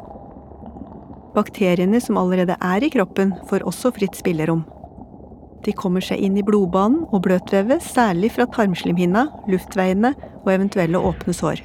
Bakteriene 1.35 1.99
som 2.01 2.17
allerede 2.17 2.55
er 2.63 2.83
i 2.83 2.89
kroppen, 2.93 3.33
får 3.49 3.65
også 3.67 3.91
fritt 3.97 4.15
spillerom. 4.15 4.63
De 5.65 5.73
kommer 5.73 6.03
seg 6.03 6.21
inn 6.21 6.37
i 6.37 6.43
blodbanen 6.45 7.07
og 7.09 7.23
bløtvevet, 7.25 7.83
særlig 7.83 8.31
fra 8.35 8.45
tarmslimhinna, 8.53 9.25
luftveiene 9.49 10.13
og 10.43 10.51
eventuelle 10.53 11.01
åpne 11.01 11.33
sår. 11.35 11.63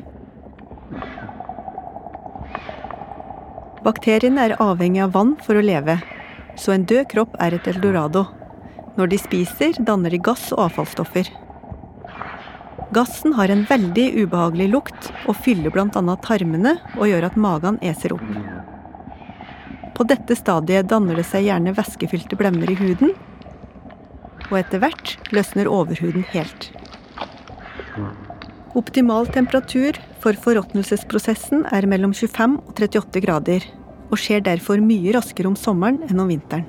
Bakteriene 3.85 4.49
er 4.49 4.57
avhengig 4.61 5.05
av 5.05 5.15
vann 5.15 5.37
for 5.45 5.57
å 5.57 5.65
leve, 5.65 6.01
så 6.59 6.75
en 6.75 6.89
død 6.89 7.07
kropp 7.13 7.37
er 7.41 7.57
et 7.57 7.69
eldorado. 7.71 8.27
Når 8.99 9.13
de 9.13 9.21
spiser, 9.21 9.79
danner 9.87 10.13
de 10.13 10.21
gass 10.21 10.51
og 10.53 10.67
avfallsstoffer. 10.67 11.31
Gassen 12.91 13.37
har 13.39 13.53
en 13.53 13.63
veldig 13.69 14.09
ubehagelig 14.25 14.67
lukt 14.73 15.13
og 15.31 15.39
fyller 15.45 15.71
bl.a. 15.71 16.17
tarmene 16.25 16.75
og 16.99 17.07
gjør 17.07 17.29
at 17.31 17.39
magen 17.39 17.79
eser 17.87 18.17
opp. 18.17 18.27
På 20.01 20.07
dette 20.09 20.33
stadiet 20.33 20.87
danner 20.89 21.19
det 21.19 21.27
seg 21.29 21.43
gjerne 21.45 21.75
væskefylte 21.77 22.37
blemmer 22.41 22.71
i 22.73 22.75
huden, 22.79 23.11
og 24.49 24.55
etter 24.57 24.81
hvert 24.81 25.11
løsner 25.29 25.69
overhuden 25.69 26.23
helt. 26.33 26.71
Optimal 28.81 29.27
temperatur 29.29 29.99
for 30.23 30.39
forråtnelsesprosessen 30.41 31.67
er 31.69 31.85
mellom 31.91 32.15
25 32.17 32.55
og 32.63 32.71
38 32.81 33.21
grader, 33.27 33.67
og 34.09 34.17
skjer 34.23 34.41
derfor 34.47 34.81
mye 34.81 35.13
raskere 35.13 35.51
om 35.51 35.59
sommeren 35.61 35.99
enn 36.07 36.23
om 36.25 36.31
vinteren. 36.33 36.65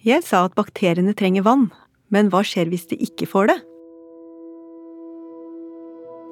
Jeg 0.00 0.24
sa 0.24 0.46
at 0.46 0.56
bakteriene 0.56 1.12
trenger 1.18 1.44
vann, 1.44 1.66
men 2.08 2.30
hva 2.32 2.40
skjer 2.40 2.70
hvis 2.72 2.88
de 2.88 2.96
ikke 3.04 3.28
får 3.28 3.50
det? 3.52 3.58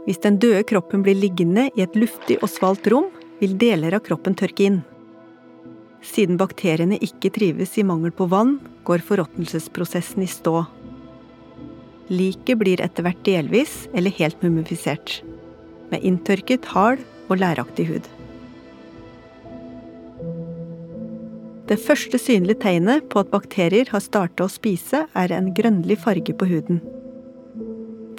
Hvis 0.08 0.24
den 0.24 0.40
døde 0.40 0.64
kroppen 0.72 1.04
blir 1.04 1.20
liggende 1.20 1.66
i 1.76 1.84
et 1.84 2.00
luftig 2.00 2.38
og 2.40 2.48
svalt 2.48 2.88
rom, 2.88 3.10
vil 3.44 3.58
deler 3.60 3.96
av 3.96 4.04
kroppen 4.06 4.36
tørke 4.38 4.68
inn. 4.70 4.80
Siden 6.04 6.38
bakteriene 6.40 6.96
ikke 7.04 7.32
trives 7.32 7.76
i 7.80 7.84
mangel 7.86 8.12
på 8.12 8.28
vann, 8.32 8.58
går 8.88 9.04
forråtnelsesprosessen 9.04 10.24
i 10.24 10.28
stå. 10.28 10.64
Liket 12.12 12.60
blir 12.60 12.82
etter 12.84 13.04
hvert 13.04 13.22
delvis 13.24 13.86
eller 13.96 14.12
helt 14.18 14.42
mumifisert, 14.44 15.22
med 15.92 16.04
inntørket, 16.04 16.68
hard 16.72 17.00
og 17.28 17.40
læraktig 17.40 17.88
hud. 17.88 18.10
Det 21.64 21.78
første 21.80 22.20
synlige 22.20 22.60
tegnet 22.60 23.08
på 23.08 23.22
at 23.22 23.32
bakterier 23.32 23.88
har 23.88 24.04
starta 24.04 24.44
å 24.44 24.52
spise, 24.52 25.06
er 25.08 25.32
en 25.32 25.48
grønnlig 25.56 25.96
farge 26.04 26.36
på 26.36 26.48
huden. 26.50 26.82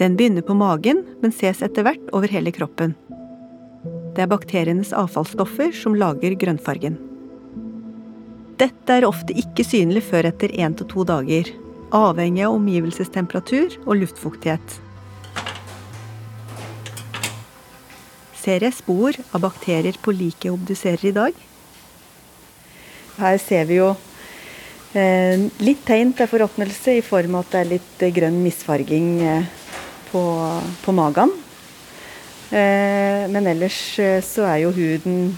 Den 0.01 0.17
begynner 0.17 0.41
på 0.45 0.57
magen, 0.57 1.05
men 1.21 1.33
ses 1.33 1.61
etter 1.65 1.85
hvert 1.85 2.09
over 2.09 2.33
hele 2.33 2.53
kroppen. 2.53 2.97
Det 4.15 4.23
er 4.23 4.31
bakterienes 4.31 4.93
avfallsstoffer 4.95 5.73
som 5.75 5.97
lager 5.99 6.37
grønnfargen. 6.39 6.95
Dette 8.55 8.95
er 8.95 9.03
ofte 9.03 9.35
ikke 9.35 9.65
synlig 9.67 10.05
før 10.07 10.29
etter 10.29 10.53
én 10.55 10.77
til 10.79 10.87
to 10.87 11.03
dager, 11.07 11.49
avhengig 11.91 12.45
av 12.47 12.55
omgivelsestemperatur 12.55 13.75
og 13.83 13.99
luftfuktighet. 13.99 14.79
Ser 18.39 18.63
jeg 18.63 18.77
spor 18.77 19.19
av 19.33 19.43
bakterier 19.43 19.99
på 19.99 20.15
liket 20.15 20.47
jeg 20.47 20.55
obduserer 20.55 21.07
i 21.09 21.15
dag? 21.15 21.45
Her 23.19 23.39
ser 23.41 23.67
vi 23.67 23.81
jo 23.81 23.91
eh, 24.95 25.43
litt 25.59 25.83
tegn 25.87 26.15
til 26.15 26.29
forråtnelse 26.31 26.99
i 27.01 27.03
form 27.03 27.35
av 27.35 27.47
at 27.47 27.51
det 27.51 27.63
er 27.63 27.73
litt 27.73 28.05
eh, 28.05 28.15
grønn 28.15 28.39
misfarging 28.45 29.09
eh, 29.25 29.49
på, 30.11 30.23
på 30.85 30.95
magen. 30.95 31.35
Eh, 32.49 33.29
men 33.29 33.47
ellers 33.47 33.99
eh, 33.99 34.21
så 34.21 34.45
er 34.45 34.59
jo 34.61 34.73
huden 34.75 35.31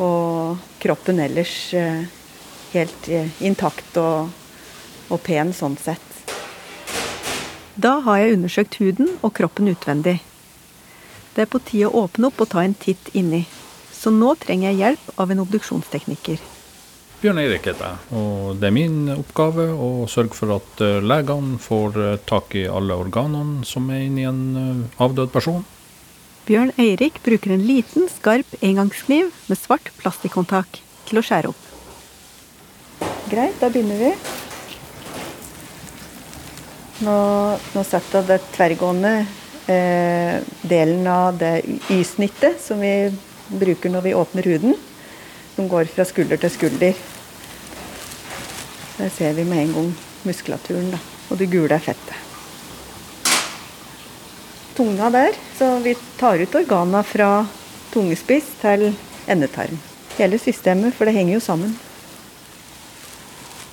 og 0.00 0.60
kroppen 0.80 1.18
ellers 1.20 1.72
eh, 1.74 2.04
helt 2.70 3.08
intakt 3.42 3.96
og, 3.98 4.30
og 5.10 5.22
pen 5.26 5.50
sånn 5.56 5.74
sett. 5.80 6.06
Da 7.80 7.98
har 8.06 8.20
jeg 8.20 8.36
undersøkt 8.36 8.78
huden 8.78 9.16
og 9.26 9.34
kroppen 9.34 9.72
utvendig. 9.72 10.20
Det 11.34 11.46
er 11.46 11.50
på 11.50 11.62
tide 11.66 11.90
å 11.90 12.04
åpne 12.04 12.30
opp 12.30 12.44
og 12.44 12.52
ta 12.52 12.62
en 12.62 12.78
titt 12.78 13.10
inni. 13.16 13.42
Så 13.90 14.12
nå 14.14 14.36
trenger 14.38 14.70
jeg 14.70 14.80
hjelp 14.80 15.10
av 15.20 15.32
en 15.32 15.42
obduksjonstekniker. 15.42 16.38
Bjørn 17.20 17.42
Eirik 17.42 17.66
heter 17.68 17.84
jeg, 17.84 17.98
og 18.16 18.60
det 18.62 18.70
er 18.70 18.72
min 18.72 19.10
oppgave 19.12 19.66
å 19.74 20.06
sørge 20.08 20.38
for 20.38 20.54
at 20.54 20.80
legene 21.04 21.58
får 21.60 21.98
tak 22.30 22.54
i 22.56 22.64
alle 22.64 22.96
organene 22.96 23.66
som 23.68 23.90
er 23.92 24.06
inni 24.06 24.24
en 24.30 24.86
avdød 24.96 25.34
person. 25.34 25.66
Bjørn 26.50 26.72
Eirik 26.82 27.20
bruker 27.22 27.52
en 27.54 27.60
liten, 27.62 28.08
skarp 28.10 28.56
engangskniv 28.58 29.28
med 29.46 29.54
svart 29.54 29.86
plastikkhåndtak 30.00 30.80
til 31.06 31.20
å 31.20 31.22
skjære 31.22 31.52
opp. 31.52 31.66
Greit, 33.30 33.54
da 33.60 33.68
begynner 33.70 34.00
vi. 34.00 34.08
Nå, 37.06 37.14
nå 37.54 37.84
setter 37.86 38.18
jeg 38.18 38.28
det 38.32 38.38
tverrgående 38.56 39.12
eh, 39.70 40.40
delen 40.72 41.06
av 41.06 41.38
det 41.38 41.52
Y-snittet 41.94 42.58
som 42.58 42.82
vi 42.82 42.96
bruker 43.46 43.94
når 43.94 44.08
vi 44.08 44.16
åpner 44.18 44.48
huden 44.50 44.74
som 45.54 45.70
går 45.70 45.86
fra 45.94 46.08
skulder 46.08 46.42
til 46.42 46.50
skulder. 46.56 46.98
Der 48.98 49.14
ser 49.14 49.38
vi 49.38 49.46
med 49.46 49.68
en 49.68 49.78
gang 49.78 49.94
muskulaturen, 50.26 50.90
da. 50.96 50.98
Og 51.30 51.38
det 51.38 51.46
gule 51.54 51.78
er 51.78 51.86
fettet. 51.86 52.29
Tunga 54.76 55.10
der, 55.10 55.36
så 55.58 55.78
vi 55.84 55.94
tar 56.20 56.40
ut 56.40 56.54
organa 56.54 57.02
fra 57.02 57.30
tungespiss 57.92 58.52
til 58.60 58.90
endetarm. 59.30 59.78
Hele 60.16 60.38
systemet, 60.38 60.94
for 60.94 61.08
det 61.08 61.16
henger 61.16 61.36
jo 61.36 61.44
sammen. 61.44 61.72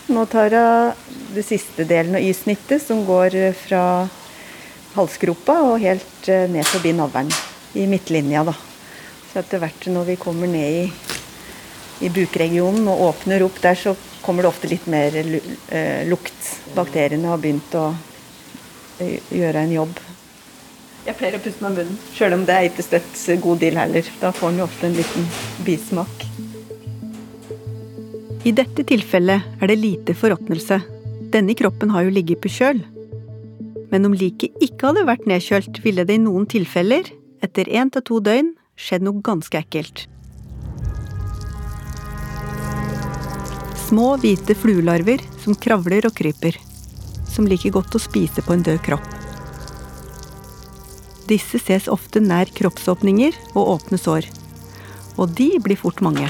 Nå 0.07 0.23
tar 0.31 0.53
jeg 0.55 1.17
det 1.35 1.43
siste 1.45 1.83
delen 1.87 2.15
av 2.17 2.23
Y-snittet, 2.23 2.81
som 2.83 3.03
går 3.07 3.35
fra 3.59 3.83
halsgropa 4.95 5.59
og 5.67 5.81
helt 5.83 6.29
eh, 6.31 6.47
ned 6.49 6.65
forbi 6.65 6.95
navlen. 6.95 7.29
I 7.77 7.85
midtlinja, 7.91 8.45
da. 8.47 8.55
Så 9.27 9.43
etter 9.43 9.61
hvert 9.61 9.89
når 9.91 10.13
vi 10.13 10.19
kommer 10.21 10.49
ned 10.49 10.81
i 10.81 10.87
i 11.99 12.09
bukregionen 12.13 12.87
og 12.91 13.01
åpner 13.09 13.43
opp 13.45 13.61
der, 13.61 13.75
så 13.75 13.95
kommer 14.21 14.43
det 14.43 14.51
ofte 14.51 14.69
litt 14.69 14.85
mer 14.91 15.15
eh, 15.17 16.05
lukt. 16.09 16.51
Bakteriene 16.75 17.31
har 17.31 17.41
begynt 17.41 17.73
å 17.77 17.87
eh, 19.01 19.17
gjøre 19.33 19.65
en 19.65 19.73
jobb. 19.79 20.01
Jeg 21.07 21.15
pleier 21.15 21.37
å 21.37 21.39
puste 21.39 21.63
meg 21.63 21.77
munnen, 21.77 21.99
sjøl 22.11 22.35
om 22.35 22.41
det 22.43 22.55
er 22.55 22.65
ikke 22.67 22.83
støtt 22.83 23.21
god 23.39 23.61
deal 23.63 23.77
heller. 23.79 24.07
Da 24.19 24.33
får 24.35 24.51
en 24.51 24.59
jo 24.59 24.65
ofte 24.67 24.89
en 24.89 24.97
liten 24.97 25.29
bismak. 25.63 26.25
I 28.47 28.51
dette 28.55 28.83
tilfellet 28.87 29.63
er 29.63 29.71
det 29.71 29.79
lite 29.79 30.15
forråtnelse. 30.15 30.81
Denne 31.31 31.55
kroppen 31.59 31.93
har 31.95 32.03
jo 32.03 32.13
ligget 32.15 32.43
på 32.43 32.51
kjøl. 32.51 32.83
Men 33.91 34.07
om 34.07 34.15
liket 34.19 34.55
ikke 34.63 34.89
hadde 34.89 35.07
vært 35.07 35.27
nedkjølt, 35.31 35.79
ville 35.83 36.03
det 36.07 36.19
i 36.19 36.23
noen 36.23 36.47
tilfeller, 36.51 37.07
etter 37.43 37.71
én 37.71 37.91
til 37.93 38.03
to 38.07 38.19
døgn, 38.23 38.53
skjedd 38.75 39.07
noe 39.07 39.23
ganske 39.23 39.63
ekkelt. 39.63 40.05
Små, 43.87 44.17
hvite 44.19 44.55
fluelarver 44.59 45.23
som 45.39 45.55
kravler 45.55 46.09
og 46.09 46.19
kryper. 46.19 46.59
Som 47.31 47.47
liker 47.47 47.71
godt 47.79 47.95
å 47.95 48.03
spise 48.03 48.43
på 48.43 48.57
en 48.57 48.67
død 48.67 48.83
kropp. 48.89 49.16
Disse 51.27 51.59
ses 51.59 51.89
ofte 51.91 52.21
nær 52.23 52.47
kroppsåpninger 52.55 53.35
og 53.53 53.73
åpne 53.75 53.99
sår. 53.99 54.29
Og 55.19 55.33
de 55.35 55.49
blir 55.63 55.79
fort 55.79 55.99
mange. 56.05 56.29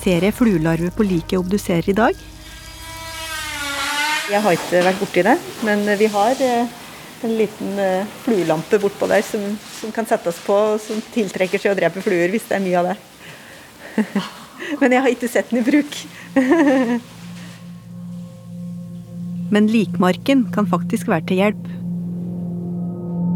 Ser 0.00 0.24
jeg 0.26 0.34
fluelarver 0.34 0.90
på 0.96 1.06
liket 1.06 1.36
jeg 1.36 1.42
obduserer 1.44 1.90
i 1.92 1.96
dag? 1.96 2.26
Jeg 4.30 4.42
har 4.42 4.56
ikke 4.56 4.82
vært 4.86 5.00
borti 5.02 5.22
det, 5.26 5.36
men 5.66 5.84
vi 5.98 6.08
har 6.10 6.42
eh, 6.46 6.74
en 7.26 7.32
liten 7.36 7.78
eh, 7.82 8.10
fluelampe 8.24 8.78
bortpå 8.82 9.08
der 9.10 9.22
som, 9.26 9.42
som 9.80 9.94
kan 9.94 10.06
settes 10.08 10.38
på, 10.46 10.56
som 10.82 11.02
tiltrekker 11.14 11.62
seg 11.62 11.74
og 11.74 11.80
dreper 11.80 12.04
fluer 12.04 12.30
hvis 12.32 12.46
det 12.48 12.58
er 12.58 12.64
mye 12.64 12.82
av 12.82 12.90
det. 12.90 12.98
Men 14.80 14.94
jeg 14.94 15.02
har 15.02 15.12
ikke 15.12 15.30
sett 15.30 15.50
den 15.50 15.60
i 15.62 15.66
bruk. 15.66 15.98
Men 19.54 19.66
likmarken 19.70 20.46
kan 20.54 20.68
faktisk 20.70 21.10
være 21.10 21.26
til 21.26 21.42
hjelp. 21.42 21.79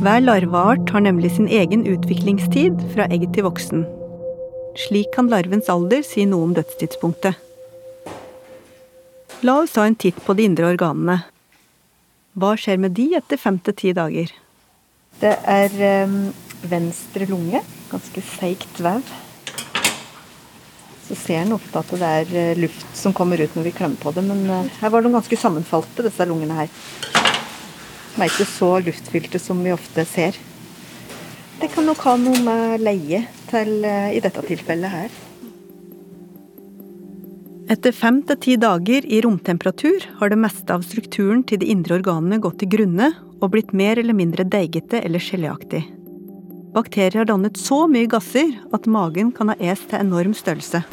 Hver 0.05 0.21
larveart 0.21 0.91
har 0.93 1.01
nemlig 1.01 1.31
sin 1.33 1.47
egen 1.49 1.87
utviklingstid 1.89 2.83
fra 2.93 3.07
egg 3.15 3.23
til 3.33 3.47
voksen. 3.47 3.87
Slik 4.77 5.09
kan 5.15 5.31
larvens 5.33 5.71
alder 5.73 6.03
si 6.05 6.27
noe 6.29 6.45
om 6.45 6.53
dødstidspunktet. 6.53 7.39
La 9.49 9.55
oss 9.63 9.73
ta 9.73 9.87
en 9.89 9.97
titt 9.97 10.19
på 10.27 10.37
de 10.37 10.45
indre 10.45 10.69
organene. 10.75 11.23
Hva 12.37 12.53
skjer 12.61 12.83
med 12.85 12.93
de 12.99 13.15
etter 13.17 13.41
fem 13.41 13.57
til 13.65 13.79
ti 13.81 13.95
dager? 13.97 14.29
Det 15.25 15.33
er 15.41 15.81
um, 16.05 16.21
venstre 16.69 17.31
lunge. 17.31 17.65
Ganske 17.89 18.29
seigt 18.35 18.85
vev 18.85 19.01
så 21.05 21.17
ser 21.21 21.43
en 21.43 21.57
ofte 21.57 21.81
at 21.81 21.91
det 22.01 22.13
er 22.21 22.31
eh, 22.41 22.57
luft 22.57 22.97
som 22.97 23.13
kommer 23.17 23.41
ut 23.41 23.57
når 23.57 23.67
vi 23.67 23.75
klemmer 23.77 24.01
på 24.01 24.13
det. 24.17 24.25
Men 24.25 24.45
eh, 24.49 24.71
her 24.81 24.93
var 24.93 25.05
de 25.05 25.13
ganske 25.13 25.37
sammenfalte, 25.37 26.05
disse 26.05 26.29
lungene 26.29 26.57
her. 26.63 26.73
De 28.15 28.23
er 28.23 28.31
ikke 28.31 28.47
så 28.47 28.71
luftfylte 28.87 29.41
som 29.43 29.63
vi 29.65 29.73
ofte 29.75 30.05
ser. 30.07 30.39
Det 31.61 31.71
kan 31.75 31.87
nok 31.87 32.03
ha 32.07 32.17
noe 32.19 32.41
med 32.47 32.83
leie 32.83 33.25
til 33.51 33.85
eh, 33.87 34.15
i 34.15 34.23
dette 34.23 34.43
tilfellet 34.47 34.93
her. 34.93 35.15
Etter 37.75 37.95
fem 37.97 38.21
til 38.29 38.39
ti 38.45 38.55
dager 38.61 39.07
i 39.09 39.23
romtemperatur 39.25 40.05
har 40.21 40.31
det 40.31 40.39
meste 40.39 40.75
av 40.75 40.85
strukturen 40.85 41.43
til 41.49 41.63
de 41.63 41.71
indre 41.73 41.97
organene 41.97 42.39
gått 42.45 42.59
til 42.61 42.71
grunne 42.75 43.15
og 43.41 43.51
blitt 43.55 43.73
mer 43.73 43.99
eller 43.99 44.17
mindre 44.17 44.45
deigete 44.45 45.01
eller 45.01 45.23
geléaktig. 45.23 45.83
Bakterier 46.75 47.23
har 47.23 47.31
dannet 47.31 47.59
så 47.59 47.85
mye 47.91 48.11
gasser 48.11 48.53
at 48.75 48.87
magen 48.91 49.33
kan 49.33 49.51
ha 49.53 49.59
est 49.59 49.89
til 49.91 50.03
enorm 50.03 50.37
størrelse. 50.37 50.85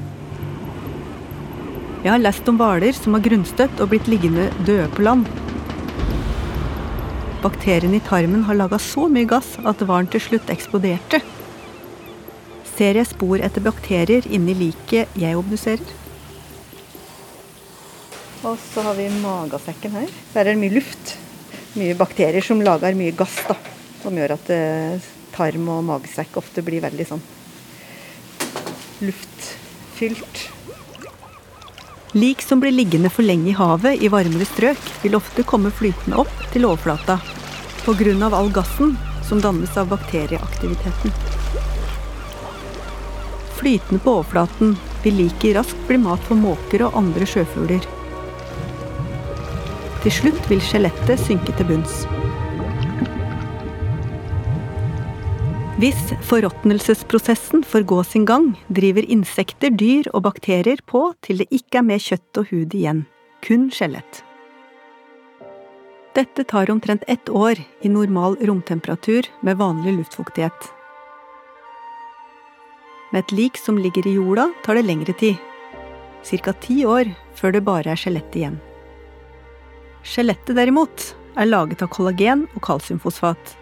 Jeg 2.02 2.10
har 2.10 2.22
lest 2.22 2.48
om 2.50 2.58
hvaler 2.58 2.96
som 2.98 3.18
har 3.18 3.26
grunnstøtt 3.28 3.82
og 3.84 3.92
blitt 3.92 4.08
liggende 4.10 4.48
døde 4.66 4.88
på 4.96 5.06
land. 5.06 5.28
Bakteriene 7.42 7.98
i 7.98 8.04
tarmen 8.06 8.44
har 8.48 8.58
laga 8.58 8.78
så 8.82 9.08
mye 9.12 9.28
gass 9.30 9.56
at 9.66 9.82
hvalen 9.82 10.10
til 10.14 10.22
slutt 10.22 10.52
eksploderte. 10.54 11.22
Ser 12.76 13.00
jeg 13.00 13.10
spor 13.10 13.42
etter 13.44 13.64
bakterier 13.66 14.26
inni 14.30 14.56
liket 14.58 15.18
jeg 15.20 15.38
obduserer? 15.40 15.98
Og 18.46 18.58
så 18.62 18.86
har 18.86 18.98
vi 18.98 19.10
magesekken 19.22 19.94
her. 20.00 20.14
Der 20.34 20.46
er 20.46 20.54
det 20.54 20.62
mye 20.62 20.78
luft. 20.80 21.18
Mye 21.78 21.98
bakterier 21.98 22.46
som 22.46 22.62
lager 22.62 22.98
mye 22.98 23.14
gass, 23.18 23.36
da. 23.48 23.58
Som 24.02 24.18
gjør 24.18 24.34
at 24.38 24.50
eh, 24.54 25.12
tarm 25.36 25.70
og 25.76 25.86
magesekk 25.90 26.42
ofte 26.42 26.66
blir 26.66 26.82
veldig 26.84 27.06
sånn 27.14 27.22
luftfylt. 29.02 30.42
Lik 32.12 32.42
som 32.42 32.60
blir 32.60 32.72
liggende 32.72 33.10
for 33.10 33.24
lenge 33.24 33.50
i 33.50 33.56
havet 33.56 34.02
i 34.04 34.10
varmere 34.12 34.46
strøk, 34.46 34.82
vil 35.04 35.16
ofte 35.16 35.46
komme 35.48 35.72
flytende 35.72 36.20
opp 36.20 36.42
til 36.52 36.68
overflata 36.68 37.22
pga. 37.86 38.28
all 38.36 38.52
gassen 38.52 38.98
som 39.24 39.40
dannes 39.42 39.78
av 39.78 39.88
bakterieaktiviteten. 39.88 41.12
Flytende 43.56 44.04
på 44.04 44.12
overflaten 44.12 44.78
vil 45.04 45.16
liket 45.24 45.56
raskt 45.56 45.88
bli 45.88 45.98
mat 45.98 46.20
for 46.28 46.36
måker 46.36 46.84
og 46.84 46.98
andre 47.00 47.26
sjøfugler. 47.26 47.88
Til 50.04 50.12
slutt 50.12 50.50
vil 50.50 50.60
skjelettet 50.60 51.20
synke 51.22 51.56
til 51.56 51.66
bunns. 51.66 52.11
Hvis 55.82 56.12
forråtnelsesprosessen 56.30 57.64
får 57.66 57.88
gå 57.90 58.04
sin 58.06 58.26
gang, 58.30 58.52
driver 58.70 59.02
insekter, 59.10 59.72
dyr 59.74 60.06
og 60.14 60.28
bakterier 60.28 60.78
på 60.86 61.08
til 61.26 61.40
det 61.42 61.48
ikke 61.50 61.80
er 61.80 61.86
mer 61.88 62.02
kjøtt 62.04 62.38
og 62.38 62.52
hud 62.52 62.76
igjen, 62.78 63.00
kun 63.42 63.64
skjelett. 63.74 64.20
Dette 66.14 66.44
tar 66.46 66.70
omtrent 66.70 67.08
ett 67.10 67.32
år 67.34 67.58
i 67.82 67.90
normal 67.90 68.38
romtemperatur 68.46 69.26
med 69.42 69.58
vanlig 69.58 69.96
luftfuktighet. 69.96 70.68
Med 73.10 73.24
et 73.24 73.34
lik 73.34 73.58
som 73.58 73.80
ligger 73.82 74.06
i 74.06 74.14
jorda, 74.20 74.52
tar 74.62 74.78
det 74.78 74.86
lengre 74.86 75.16
tid. 75.18 75.40
Ca. 76.22 76.54
ti 76.62 76.84
år 76.86 77.10
før 77.34 77.58
det 77.58 77.64
bare 77.66 77.96
er 77.96 77.98
skjelett 77.98 78.38
igjen. 78.38 78.60
Skjelettet 80.06 80.62
derimot 80.62 81.08
er 81.34 81.50
laget 81.50 81.82
av 81.82 81.90
kollagen 81.90 82.46
og 82.54 82.62
kalsiumfosfat. 82.70 83.58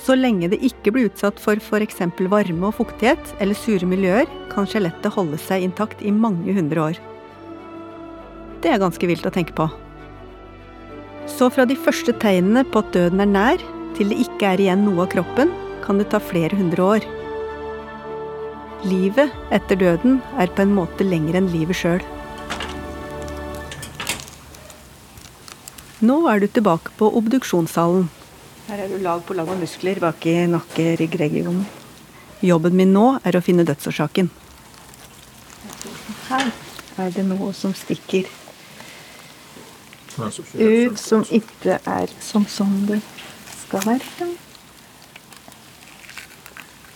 Så 0.00 0.16
lenge 0.16 0.48
det 0.48 0.62
ikke 0.64 0.94
blir 0.94 1.10
utsatt 1.10 1.40
for 1.42 1.60
f.eks. 1.60 2.00
varme 2.32 2.70
og 2.70 2.76
fuktighet 2.78 3.34
eller 3.38 3.58
sure 3.58 3.86
miljøer, 3.86 4.28
kan 4.52 4.68
skjelettet 4.68 5.12
holde 5.12 5.38
seg 5.38 5.66
intakt 5.66 6.00
i 6.00 6.12
mange 6.12 6.54
hundre 6.56 6.86
år. 6.88 7.00
Det 8.64 8.72
er 8.72 8.80
ganske 8.80 9.06
vilt 9.08 9.28
å 9.28 9.32
tenke 9.34 9.56
på. 9.56 9.68
Så 11.28 11.50
fra 11.52 11.66
de 11.68 11.76
første 11.76 12.12
tegnene 12.20 12.64
på 12.64 12.82
at 12.82 12.92
døden 12.96 13.20
er 13.22 13.28
nær, 13.28 13.64
til 13.96 14.12
det 14.12 14.20
ikke 14.24 14.54
er 14.54 14.62
igjen 14.64 14.86
noe 14.86 15.04
av 15.04 15.12
kroppen, 15.12 15.52
kan 15.84 16.00
det 16.00 16.08
ta 16.12 16.20
flere 16.22 16.56
hundre 16.56 16.86
år. 16.96 17.06
Livet 18.88 19.32
etter 19.52 19.76
døden 19.76 20.20
er 20.40 20.48
på 20.48 20.64
en 20.64 20.72
måte 20.72 21.04
lenger 21.04 21.36
enn 21.40 21.50
livet 21.52 21.76
sjøl. 21.76 22.00
Nå 26.00 26.22
er 26.32 26.40
du 26.40 26.48
tilbake 26.48 26.94
på 26.96 27.10
obduksjonssalen. 27.20 28.08
Her 28.70 28.84
er 28.84 28.90
du 28.92 29.00
lag 29.02 29.22
på 29.26 29.34
lag 29.34 29.48
med 29.50 29.64
muskler 29.64 29.98
bak 29.98 30.22
i 30.30 30.44
nakke-rygg-regionen. 30.46 31.64
Jobben 32.46 32.76
min 32.78 32.92
nå 32.94 33.06
er 33.26 33.34
å 33.34 33.40
finne 33.42 33.64
dødsårsaken. 33.66 34.30
Her 36.28 36.52
er 37.02 37.10
det 37.16 37.24
noe 37.26 37.50
som 37.56 37.74
stikker 37.74 38.30
ut, 40.20 41.02
som 41.02 41.26
ikke 41.34 41.80
er 41.82 42.14
som 42.22 42.46
sånn 42.46 42.78
det 42.86 43.00
skal 43.64 43.82
være. 43.88 44.30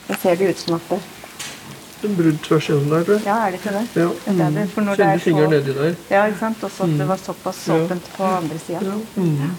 Da 0.06 0.22
ser 0.22 0.38
det 0.38 0.54
ut 0.54 0.62
som 0.62 0.78
at 0.78 0.94
det 0.94 1.02
En 2.04 2.14
brudd 2.14 2.38
tvers 2.44 2.66
gjennom 2.68 2.90
der, 2.92 3.04
tror 3.08 3.14
jeg. 3.16 3.26
Ja, 3.26 3.36
er 3.46 3.54
det 3.54 3.62
ikke 3.64 3.72
det? 3.74 3.86
Ja. 3.96 4.08
det, 4.26 4.40
er 4.46 4.56
det. 4.60 4.64
For 4.74 4.84
når 4.84 4.98
det 4.98 5.04
Kjenner 5.06 5.14
er 5.18 5.22
fingeren 5.26 5.54
nedi 5.56 5.76
der. 5.78 5.94
Ja, 6.12 6.26
ikke 6.28 6.42
sant. 6.42 6.66
Også 6.68 6.84
at 6.84 6.98
det 7.00 7.06
var 7.08 7.22
såpass 7.22 7.68
åpent 7.72 8.10
på 8.14 8.28
andre 8.28 8.58
sida. 8.60 8.82
Ja. 8.84 8.98
Mm. 9.16 9.54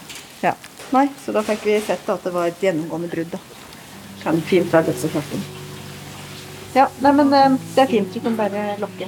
Nei, 0.94 1.08
så 1.24 1.34
da 1.34 1.42
fikk 1.46 1.66
vi 1.66 1.80
sett 1.82 2.10
at 2.10 2.24
det 2.24 2.34
var 2.36 2.50
et 2.50 2.62
gjennomgående 2.62 3.10
brudd, 3.12 3.34
da. 3.34 3.40
Kan 4.22 4.42
fint 4.46 4.72
være 4.74 4.92
dødsårsaken. 4.92 5.46
Ja, 6.76 6.90
nei, 7.02 7.12
men 7.16 7.34
eh, 7.34 7.54
det 7.76 7.86
er 7.86 7.92
fint. 7.92 8.14
Du 8.14 8.20
kan 8.24 8.36
bare 8.38 8.74
lokke. 8.82 9.08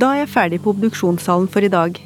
Da 0.00 0.14
er 0.14 0.22
jeg 0.22 0.32
ferdig 0.32 0.60
på 0.64 0.72
obduksjonssalen 0.72 1.50
for 1.52 1.66
i 1.66 1.72
dag. 1.72 1.98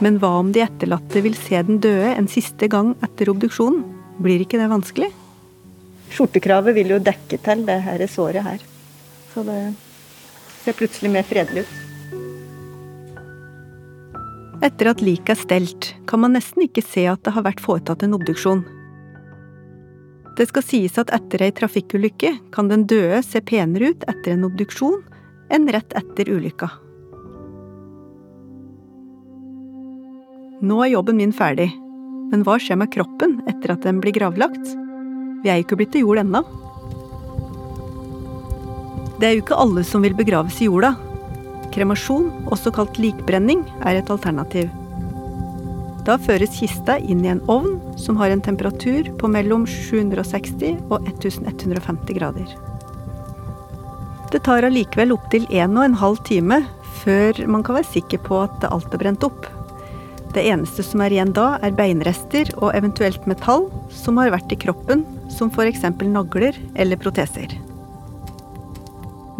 Men 0.00 0.18
hva 0.20 0.34
om 0.40 0.52
de 0.52 0.62
etterlatte 0.64 1.22
vil 1.24 1.36
se 1.38 1.60
den 1.68 1.80
døde 1.84 2.14
en 2.14 2.28
siste 2.30 2.68
gang 2.72 2.94
etter 3.04 3.30
obduksjonen? 3.32 3.84
Blir 4.22 4.44
ikke 4.44 4.60
det 4.60 4.70
vanskelig? 4.72 5.10
Skjortekravet 6.12 6.76
vil 6.76 6.94
jo 6.94 7.02
dekke 7.02 7.40
til 7.42 7.66
det 7.68 7.80
her 7.84 8.06
såret 8.08 8.46
her. 8.46 8.62
Så 9.34 9.44
det 9.44 9.60
ser 10.62 10.78
plutselig 10.78 11.12
mer 11.12 11.26
fredelig 11.28 11.66
ut. 11.66 11.85
Etter 14.64 14.88
at 14.88 15.02
liket 15.04 15.34
er 15.34 15.40
stelt, 15.40 15.90
kan 16.08 16.22
man 16.22 16.32
nesten 16.36 16.64
ikke 16.64 16.84
se 16.84 17.04
at 17.10 17.20
det 17.26 17.34
har 17.36 17.44
vært 17.44 17.60
foretatt 17.60 18.06
en 18.06 18.16
obduksjon. 18.16 18.62
Det 20.36 20.46
skal 20.48 20.64
sies 20.64 20.96
at 21.00 21.12
etter 21.16 21.44
ei 21.44 21.52
trafikkulykke 21.56 22.32
kan 22.52 22.68
den 22.72 22.86
døde 22.88 23.22
se 23.24 23.40
penere 23.44 23.92
ut 23.92 24.04
etter 24.08 24.34
en 24.34 24.46
obduksjon 24.48 24.98
enn 25.52 25.68
rett 25.72 25.92
etter 25.96 26.32
ulykka. 26.32 26.70
Nå 30.66 30.80
er 30.82 30.94
jobben 30.94 31.20
min 31.20 31.36
ferdig, 31.36 31.68
men 32.32 32.44
hva 32.44 32.56
skjer 32.60 32.80
med 32.80 32.92
kroppen 32.92 33.38
etter 33.48 33.76
at 33.76 33.84
den 33.84 34.00
blir 34.00 34.16
gravlagt? 34.16 34.72
Vi 35.44 35.52
er 35.52 35.60
jo 35.60 35.66
ikke 35.66 35.80
blitt 35.82 35.92
til 35.92 36.08
jord 36.08 36.24
ennå. 36.24 36.40
Det 39.20 39.28
er 39.28 39.36
jo 39.36 39.44
ikke 39.44 39.60
alle 39.60 39.84
som 39.88 40.04
vil 40.04 40.16
begraves 40.16 40.56
i 40.60 40.68
jorda, 40.68 40.94
Kremasjon, 41.76 42.30
også 42.48 42.72
kalt 42.72 42.96
likbrenning, 42.96 43.66
er 43.84 44.00
et 44.00 44.10
alternativ. 44.12 44.70
Da 46.06 46.14
føres 46.22 46.54
kista 46.56 46.96
inn 47.02 47.24
i 47.24 47.32
en 47.32 47.42
ovn 47.50 47.80
som 48.00 48.16
har 48.20 48.30
en 48.32 48.40
temperatur 48.40 49.10
på 49.20 49.28
mellom 49.28 49.66
760 49.68 50.78
og 50.86 51.02
1150 51.10 52.16
grader. 52.16 52.54
Det 54.32 54.40
tar 54.46 54.64
allikevel 54.66 55.12
opptil 55.14 55.44
en 55.54 55.76
og 55.76 55.84
en 55.84 55.98
halv 56.00 56.22
time 56.26 56.62
før 57.02 57.42
man 57.50 57.66
kan 57.66 57.76
være 57.78 57.90
sikker 57.92 58.22
på 58.24 58.40
at 58.46 58.64
alt 58.70 58.94
er 58.94 59.02
brent 59.02 59.26
opp. 59.26 59.50
Det 60.32 60.46
eneste 60.46 60.84
som 60.84 61.02
er 61.04 61.14
igjen 61.14 61.34
da, 61.36 61.58
er 61.64 61.76
beinrester 61.76 62.48
og 62.56 62.72
eventuelt 62.76 63.28
metall 63.28 63.68
som 63.92 64.18
har 64.20 64.32
vært 64.34 64.52
i 64.52 64.60
kroppen, 64.64 65.04
som 65.32 65.52
f.eks. 65.52 65.84
nagler 66.06 66.56
eller 66.74 67.00
proteser. 67.00 67.52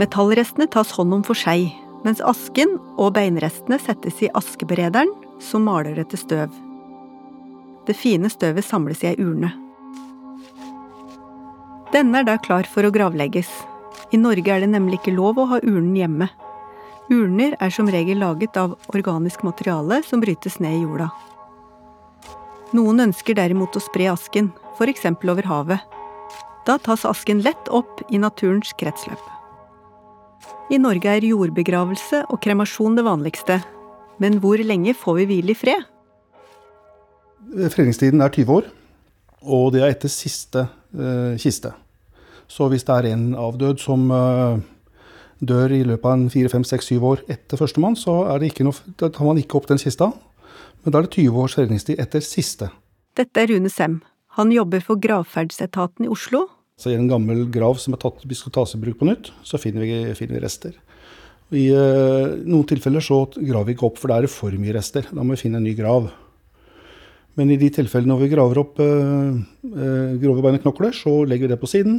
Metallrestene 0.00 0.68
tas 0.68 0.92
hånd 0.96 1.14
om 1.16 1.24
for 1.24 1.38
seg, 1.38 1.70
mens 2.06 2.22
asken 2.22 2.76
og 2.94 3.16
beinrestene 3.16 3.80
settes 3.82 4.22
i 4.22 4.30
askeberederen, 4.38 5.10
som 5.42 5.66
maler 5.66 5.98
det 5.98 6.08
til 6.12 6.22
støv. 6.22 6.54
Det 7.86 7.96
fine 7.98 8.30
støvet 8.30 8.66
samles 8.66 9.02
i 9.02 9.10
ei 9.10 9.18
urne. 9.22 9.50
Denne 11.94 12.20
er 12.20 12.26
da 12.28 12.36
klar 12.42 12.66
for 12.70 12.86
å 12.86 12.92
gravlegges. 12.94 13.50
I 14.14 14.18
Norge 14.20 14.52
er 14.52 14.62
det 14.62 14.70
nemlig 14.70 15.00
ikke 15.00 15.16
lov 15.16 15.38
å 15.38 15.48
ha 15.50 15.60
urnen 15.62 15.94
hjemme. 15.98 16.30
Urner 17.10 17.54
er 17.62 17.70
som 17.74 17.90
regel 17.90 18.18
laget 18.22 18.58
av 18.58 18.74
organisk 18.94 19.44
materiale 19.46 20.00
som 20.06 20.22
brytes 20.22 20.58
ned 20.62 20.80
i 20.80 20.82
jorda. 20.82 21.10
Noen 22.74 23.06
ønsker 23.08 23.38
derimot 23.38 23.78
å 23.78 23.82
spre 23.82 24.10
asken, 24.10 24.50
f.eks. 24.74 25.06
over 25.14 25.46
havet. 25.46 25.96
Da 26.66 26.78
tas 26.82 27.06
asken 27.06 27.44
lett 27.46 27.70
opp 27.70 28.02
i 28.10 28.18
naturens 28.18 28.74
kretsløp. 28.78 29.35
I 30.66 30.78
Norge 30.82 31.06
er 31.06 31.22
jordbegravelse 31.22 32.24
og 32.26 32.40
kremasjon 32.42 32.96
det 32.98 33.04
vanligste. 33.06 33.60
Men 34.18 34.40
hvor 34.42 34.58
lenge 34.58 34.96
får 34.98 35.20
vi 35.20 35.26
hvile 35.30 35.54
i 35.54 35.58
fred? 35.58 35.84
Fredningstiden 37.70 38.24
er 38.24 38.32
20 38.34 38.50
år, 38.50 38.66
og 39.46 39.68
det 39.76 39.84
er 39.84 39.92
etter 39.94 40.10
siste 40.10 40.64
eh, 40.66 41.36
kiste. 41.38 41.70
Så 42.50 42.66
hvis 42.72 42.82
det 42.88 42.96
er 42.96 43.08
en 43.12 43.28
avdød 43.38 43.78
som 43.78 44.10
eh, 44.10 44.58
dør 45.38 45.76
i 45.76 45.84
løpet 45.86 46.08
av 46.10 46.16
en 46.16 46.26
4-5-6-7 46.34 46.98
år 47.12 47.22
etter 47.30 47.62
førstemann, 47.62 47.94
så 47.94 48.24
er 48.32 48.42
det 48.42 48.50
ikke 48.50 48.66
noe, 48.66 48.96
tar 48.98 49.22
man 49.28 49.38
ikke 49.38 49.60
opp 49.60 49.70
den 49.70 49.78
kista. 49.78 50.10
Men 50.82 50.90
da 50.90 50.98
er 50.98 51.06
det 51.06 51.14
20 51.14 51.40
års 51.44 51.54
fredningstid 51.60 52.02
etter 52.02 52.26
siste. 52.26 52.72
Dette 53.14 53.44
er 53.44 53.54
Rune 53.54 53.70
Sem. 53.70 54.00
Han 54.34 54.50
jobber 54.50 54.82
for 54.82 54.98
gravferdsetaten 54.98 56.08
i 56.08 56.10
Oslo. 56.10 56.48
Så 56.76 56.92
i 56.92 56.96
en 56.98 57.08
gammel 57.08 57.46
grav 57.48 57.78
som 57.80 57.94
er 57.96 58.00
tatt 58.02 58.20
skal 58.36 58.52
tas 58.52 58.74
i 58.76 58.80
bruk 58.82 58.98
på 59.00 59.08
nytt, 59.08 59.30
så 59.48 59.56
finner 59.56 59.86
vi, 59.86 59.94
finner 60.18 60.36
vi 60.36 60.42
rester. 60.44 60.74
I 61.56 61.70
uh, 61.72 62.36
noen 62.42 62.66
tilfeller 62.68 63.00
så 63.04 63.22
graver 63.38 63.70
vi 63.70 63.76
ikke 63.76 63.86
opp, 63.88 64.00
for 64.02 64.12
da 64.12 64.18
er 64.18 64.26
det 64.26 64.32
for 64.34 64.52
mye 64.60 64.74
rester. 64.76 65.08
Da 65.08 65.24
må 65.24 65.32
vi 65.32 65.44
finne 65.46 65.56
en 65.62 65.64
ny 65.64 65.72
grav. 65.78 66.10
Men 67.36 67.52
i 67.52 67.58
de 67.60 67.70
tilfellene 67.72 68.12
når 68.12 68.22
vi 68.26 68.30
graver 68.32 68.60
opp 68.60 68.82
uh, 68.82 69.32
uh, 69.72 70.12
grove 70.20 70.44
bein 70.44 70.60
og 70.60 70.66
knokler, 70.66 70.92
så 70.96 71.16
legger 71.24 71.48
vi 71.48 71.54
det 71.54 71.60
på 71.64 71.72
siden. 71.72 71.96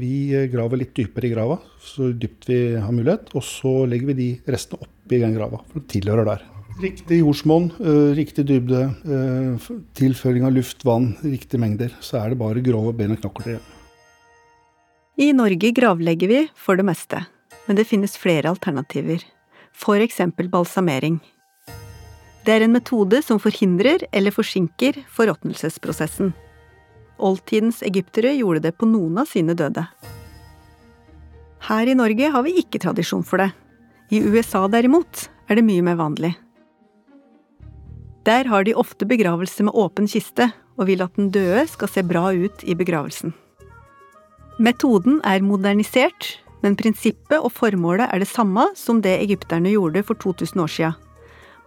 Vi 0.00 0.16
graver 0.52 0.80
litt 0.80 0.96
dypere 0.96 1.28
i 1.28 1.34
grava, 1.36 1.60
så 1.84 2.08
dypt 2.08 2.48
vi 2.48 2.62
har 2.80 2.92
mulighet. 2.94 3.34
Og 3.36 3.44
så 3.44 3.82
legger 3.90 4.14
vi 4.14 4.20
de 4.22 4.32
restene 4.48 4.80
oppi 4.80 5.20
den 5.20 5.36
grava, 5.36 5.60
for 5.68 5.84
de 5.84 5.88
tilhører 5.98 6.32
der. 6.32 6.53
Riktig 6.80 7.20
jordsmonn, 7.20 7.70
eh, 7.78 8.14
riktig 8.16 8.46
dybde, 8.46 8.82
eh, 8.82 9.74
tilføring 9.94 10.44
av 10.44 10.52
luft, 10.52 10.84
vann, 10.84 11.16
riktige 11.22 11.60
mengder. 11.60 11.94
Så 12.00 12.18
er 12.18 12.30
det 12.30 12.38
bare 12.38 12.60
grove 12.60 12.92
ben 12.92 13.12
og 13.12 13.20
knokler 13.20 13.54
igjen. 13.54 13.60
I 15.16 15.32
Norge 15.32 15.70
gravlegger 15.72 16.28
vi 16.28 16.50
for 16.56 16.74
det 16.76 16.84
meste, 16.84 17.26
men 17.68 17.76
det 17.76 17.86
finnes 17.86 18.18
flere 18.18 18.50
alternativer. 18.50 19.22
For 19.72 19.96
eksempel 20.02 20.50
balsamering. 20.50 21.20
Det 22.44 22.52
er 22.52 22.64
en 22.64 22.72
metode 22.72 23.22
som 23.22 23.38
forhindrer 23.38 24.02
eller 24.12 24.32
forsinker 24.32 25.04
forråtnelsesprosessen. 25.08 26.34
Oldtidens 27.18 27.82
egyptere 27.82 28.34
gjorde 28.36 28.62
det 28.62 28.76
på 28.76 28.86
noen 28.90 29.18
av 29.18 29.30
sine 29.30 29.54
døde. 29.54 29.86
Her 31.60 31.86
i 31.86 31.94
Norge 31.94 32.30
har 32.30 32.42
vi 32.42 32.58
ikke 32.60 32.82
tradisjon 32.82 33.24
for 33.24 33.38
det. 33.38 33.52
I 34.10 34.20
USA 34.20 34.66
derimot 34.68 35.28
er 35.48 35.54
det 35.54 35.64
mye 35.64 35.82
mer 35.82 35.96
vanlig. 35.96 36.34
Der 38.24 38.48
har 38.48 38.64
de 38.64 38.72
ofte 38.74 39.04
begravelse 39.04 39.66
med 39.66 39.76
åpen 39.76 40.06
kiste, 40.08 40.48
og 40.80 40.88
vil 40.88 41.02
at 41.04 41.12
den 41.18 41.28
døde 41.30 41.66
skal 41.68 41.90
se 41.92 42.02
bra 42.02 42.30
ut 42.32 42.62
i 42.64 42.74
begravelsen. 42.74 43.34
Metoden 44.58 45.20
er 45.28 45.44
modernisert, 45.44 46.38
men 46.62 46.76
prinsippet 46.78 47.36
og 47.36 47.52
formålet 47.52 48.08
er 48.08 48.22
det 48.22 48.30
samme 48.30 48.70
som 48.78 49.02
det 49.04 49.18
egypterne 49.20 49.74
gjorde 49.74 50.02
for 50.06 50.16
2000 50.16 50.62
år 50.64 50.72
siden. 50.72 50.96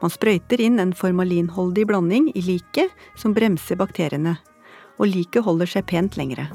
Man 0.01 0.13
sprøyter 0.13 0.61
inn 0.61 0.81
en 0.81 0.93
formalinholdig 0.93 1.87
blanding 1.89 2.31
i 2.37 2.41
liket 2.45 2.93
som 3.17 3.33
bremser 3.37 3.77
bakteriene, 3.77 4.35
og 4.97 5.09
liket 5.13 5.45
holder 5.45 5.69
seg 5.69 5.87
pent 5.89 6.17
lengre. 6.17 6.49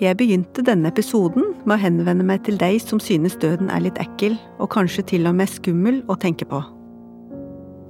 Jeg 0.00 0.18
begynte 0.20 0.64
denne 0.64 0.90
episoden 0.92 1.54
med 1.64 1.78
å 1.78 1.80
henvende 1.80 2.24
meg 2.26 2.44
til 2.44 2.58
deg 2.60 2.78
som 2.84 3.00
synes 3.00 3.38
døden 3.40 3.70
er 3.72 3.84
litt 3.86 4.00
ekkel, 4.02 4.36
og 4.60 4.70
kanskje 4.74 5.06
til 5.14 5.28
og 5.28 5.36
med 5.38 5.48
skummel 5.48 6.02
å 6.12 6.18
tenke 6.20 6.48
på. 6.48 6.60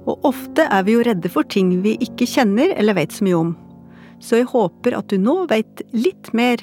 Og 0.07 0.27
ofte 0.27 0.69
er 0.71 0.85
vi 0.87 0.95
jo 0.95 1.03
redde 1.03 1.29
for 1.31 1.43
ting 1.43 1.73
vi 1.83 1.97
ikke 2.03 2.29
kjenner 2.29 2.71
eller 2.79 2.95
vet 2.95 3.11
så 3.11 3.27
mye 3.27 3.41
om 3.41 3.55
så 4.19 4.41
jeg 4.41 4.49
håper 4.49 4.97
at 4.97 5.09
du 5.11 5.19
nå 5.21 5.45
veit 5.49 5.83
litt 5.93 6.31
mer, 6.37 6.61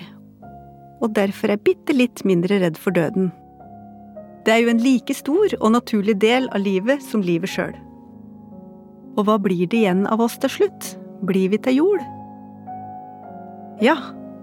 og 1.03 1.15
derfor 1.17 1.53
er 1.55 1.63
bitte 1.63 1.95
litt 1.95 2.25
mindre 2.27 2.59
redd 2.63 2.79
for 2.81 2.95
døden. 2.97 3.31
Det 4.45 4.53
er 4.53 4.65
jo 4.65 4.73
en 4.73 4.83
like 4.83 5.15
stor 5.17 5.55
og 5.61 5.71
naturlig 5.73 6.19
del 6.21 6.49
av 6.53 6.65
livet 6.65 7.03
som 7.05 7.23
livet 7.25 7.51
sjøl. 7.51 7.75
Og 9.15 9.29
hva 9.29 9.39
blir 9.41 9.69
det 9.71 9.85
igjen 9.85 10.05
av 10.11 10.23
oss 10.25 10.37
til 10.43 10.51
slutt? 10.51 10.91
Blir 11.25 11.53
vi 11.53 11.61
til 11.63 11.79
jord? 11.79 12.03
Ja, 13.83 13.97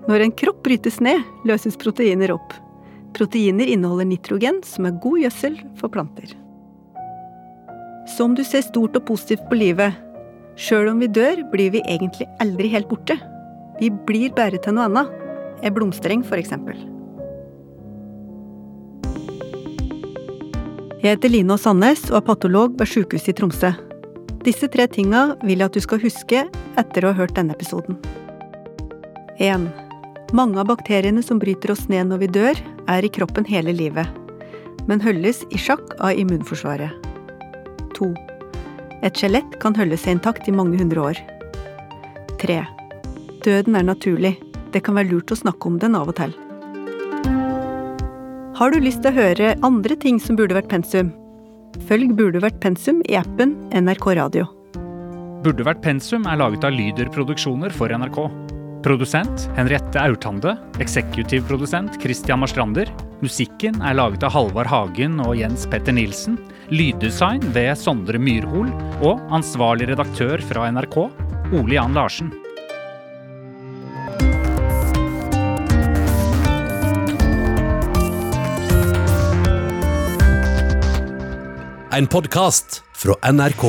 når 0.09 0.25
en 0.25 0.33
kropp 0.33 0.63
brytes 0.65 0.99
ned, 1.03 1.21
løses 1.45 1.77
proteiner 1.77 2.33
opp. 2.33 2.53
Proteiner 3.17 3.69
inneholder 3.69 4.07
nitrogen, 4.07 4.61
som 4.65 4.87
er 4.87 4.99
god 5.03 5.19
gjødsel 5.25 5.57
for 5.79 5.93
planter. 5.93 6.31
Så 8.09 8.25
om 8.25 8.33
du 8.35 8.41
ser 8.47 8.63
stort 8.65 8.95
og 8.97 9.05
positivt 9.07 9.43
på 9.49 9.59
livet, 9.59 9.97
Sjøl 10.59 10.89
om 10.91 10.99
vi 10.99 11.07
dør, 11.07 11.39
blir 11.51 11.71
vi 11.73 11.79
egentlig 11.89 12.27
aldri 12.43 12.69
helt 12.73 12.89
borte. 12.89 13.15
Vi 13.79 13.89
blir 14.07 14.33
bare 14.35 14.59
til 14.61 14.75
noe 14.75 14.89
annet. 14.89 15.13
En 15.63 15.73
blomstereng, 15.73 16.25
eksempel. 16.37 16.77
Jeg 21.01 21.15
heter 21.15 21.31
Line 21.33 21.55
Aas 21.55 21.63
Sandnes 21.65 22.03
og 22.11 22.19
er 22.19 22.27
patolog 22.27 22.75
ved 22.77 22.89
Sykehuset 22.91 23.31
i 23.33 23.37
Tromsø. 23.39 23.71
Disse 24.45 24.67
tre 24.73 24.85
tinga 24.87 25.35
vil 25.41 25.61
jeg 25.61 25.71
at 25.71 25.77
du 25.77 25.81
skal 25.81 26.01
huske 26.01 26.43
etter 26.77 27.05
å 27.05 27.13
ha 27.13 27.23
hørt 27.23 27.37
denne 27.37 27.55
episoden. 27.57 27.97
1. 29.41 29.90
Mange 30.31 30.61
av 30.61 30.69
bakteriene 30.69 31.19
som 31.23 31.39
bryter 31.41 31.73
oss 31.73 31.89
ned 31.91 32.07
når 32.07 32.19
vi 32.21 32.27
dør, 32.31 32.59
er 32.87 33.03
i 33.03 33.11
kroppen 33.11 33.43
hele 33.43 33.73
livet, 33.75 34.07
men 34.87 35.01
holdes 35.03 35.41
i 35.51 35.59
sjakk 35.59 35.91
av 35.99 36.15
immunforsvaret. 36.15 36.93
2. 37.97 38.07
Et 39.03 39.17
skjelett 39.17 39.57
kan 39.59 39.75
holde 39.75 39.97
seg 39.99 40.15
intakt 40.15 40.47
i 40.47 40.53
mange 40.55 40.79
hundre 40.79 41.03
år. 41.09 41.19
3. 42.39 42.61
Døden 43.43 43.75
er 43.75 43.83
naturlig. 43.89 44.37
Det 44.71 44.79
kan 44.85 44.95
være 44.95 45.11
lurt 45.11 45.33
å 45.35 45.39
snakke 45.41 45.67
om 45.67 45.81
den 45.81 45.97
av 45.99 46.13
og 46.13 46.15
til. 46.15 46.31
Har 48.55 48.71
du 48.71 48.79
lyst 48.79 49.03
til 49.03 49.11
å 49.11 49.17
høre 49.17 49.51
andre 49.67 49.97
ting 49.99 50.21
som 50.21 50.39
burde 50.39 50.55
vært 50.55 50.71
pensum? 50.71 51.11
Følg 51.89 52.15
Burde 52.15 52.39
vært 52.43 52.61
pensum 52.63 53.03
i 53.09 53.19
appen 53.19 53.57
NRK 53.75 54.07
Radio. 54.21 54.47
Burde 55.43 55.67
vært 55.67 55.83
pensum 55.83 56.23
er 56.29 56.39
laget 56.39 56.63
av 56.67 56.75
Lyder 56.75 57.11
Produksjoner 57.11 57.73
for 57.75 57.91
NRK. 57.91 58.50
Produsent 58.81 59.49
Henriette 59.55 60.01
Aurtande. 60.01 60.55
Eksekutiv 60.81 61.45
produsent 61.47 62.01
Christian 62.01 62.41
Marstrander. 62.41 62.89
Musikken 63.21 63.77
er 63.85 63.93
laget 63.93 64.23
av 64.25 64.33
Halvard 64.33 64.69
Hagen 64.71 65.19
og 65.21 65.35
Jens 65.37 65.67
Petter 65.69 65.93
Nilsen. 65.93 66.39
Lyddesign 66.73 67.45
ved 67.53 67.75
Sondre 67.77 68.17
Myrhol. 68.17 68.71
Og 69.05 69.21
ansvarlig 69.37 69.91
redaktør 69.91 70.41
fra 70.49 70.71
NRK, 70.73 70.97
Ole 71.59 71.77
Jan 71.77 71.93
Larsen. 71.93 72.33
En 81.91 82.07
podkast 82.09 82.81
fra 82.97 83.19
NRK. 83.29 83.65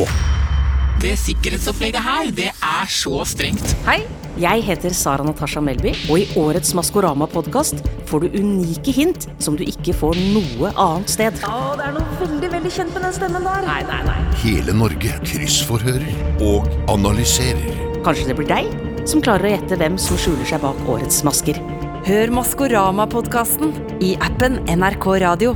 Det 1.02 1.16
sikkerhetsopplegget 1.18 2.04
her, 2.06 2.28
det 2.30 2.52
er 2.54 2.90
så 2.94 3.24
strengt. 3.26 3.72
Hei, 3.82 4.04
jeg 4.40 4.62
heter 4.64 4.94
Sara 4.96 5.24
Natasha 5.26 5.60
Melby, 5.64 5.92
og 6.08 6.22
i 6.22 6.26
årets 6.40 6.72
Maskorama-podkast 6.78 7.82
får 8.08 8.24
du 8.24 8.38
unike 8.40 8.94
hint 8.94 9.26
som 9.42 9.56
du 9.58 9.64
ikke 9.66 9.94
får 9.96 10.18
noe 10.32 10.72
annet 10.72 11.12
sted. 11.12 11.42
Å, 11.44 11.74
det 11.78 11.88
er 11.88 11.96
noe 11.96 12.20
veldig, 12.20 12.52
veldig 12.54 12.72
kjent 12.72 12.94
med 12.96 13.06
den 13.08 13.16
stemmen 13.18 13.48
der. 13.48 13.66
Nei, 13.68 13.80
nei, 13.90 14.00
nei. 14.08 14.16
Hele 14.44 14.76
Norge 14.76 15.18
kryssforhører 15.26 16.40
og 16.46 16.70
analyserer. 16.92 17.84
Kanskje 18.06 18.30
det 18.30 18.38
blir 18.40 18.50
deg 18.50 19.06
som 19.08 19.22
klarer 19.22 19.48
å 19.48 19.54
gjette 19.56 19.78
hvem 19.80 19.98
som 20.00 20.18
skjuler 20.20 20.48
seg 20.48 20.62
bak 20.62 20.78
årets 20.90 21.22
masker. 21.26 21.58
Hør 22.06 22.32
Maskorama-podkasten 22.34 23.76
i 24.02 24.16
appen 24.22 24.58
NRK 24.70 25.06
Radio. 25.22 25.54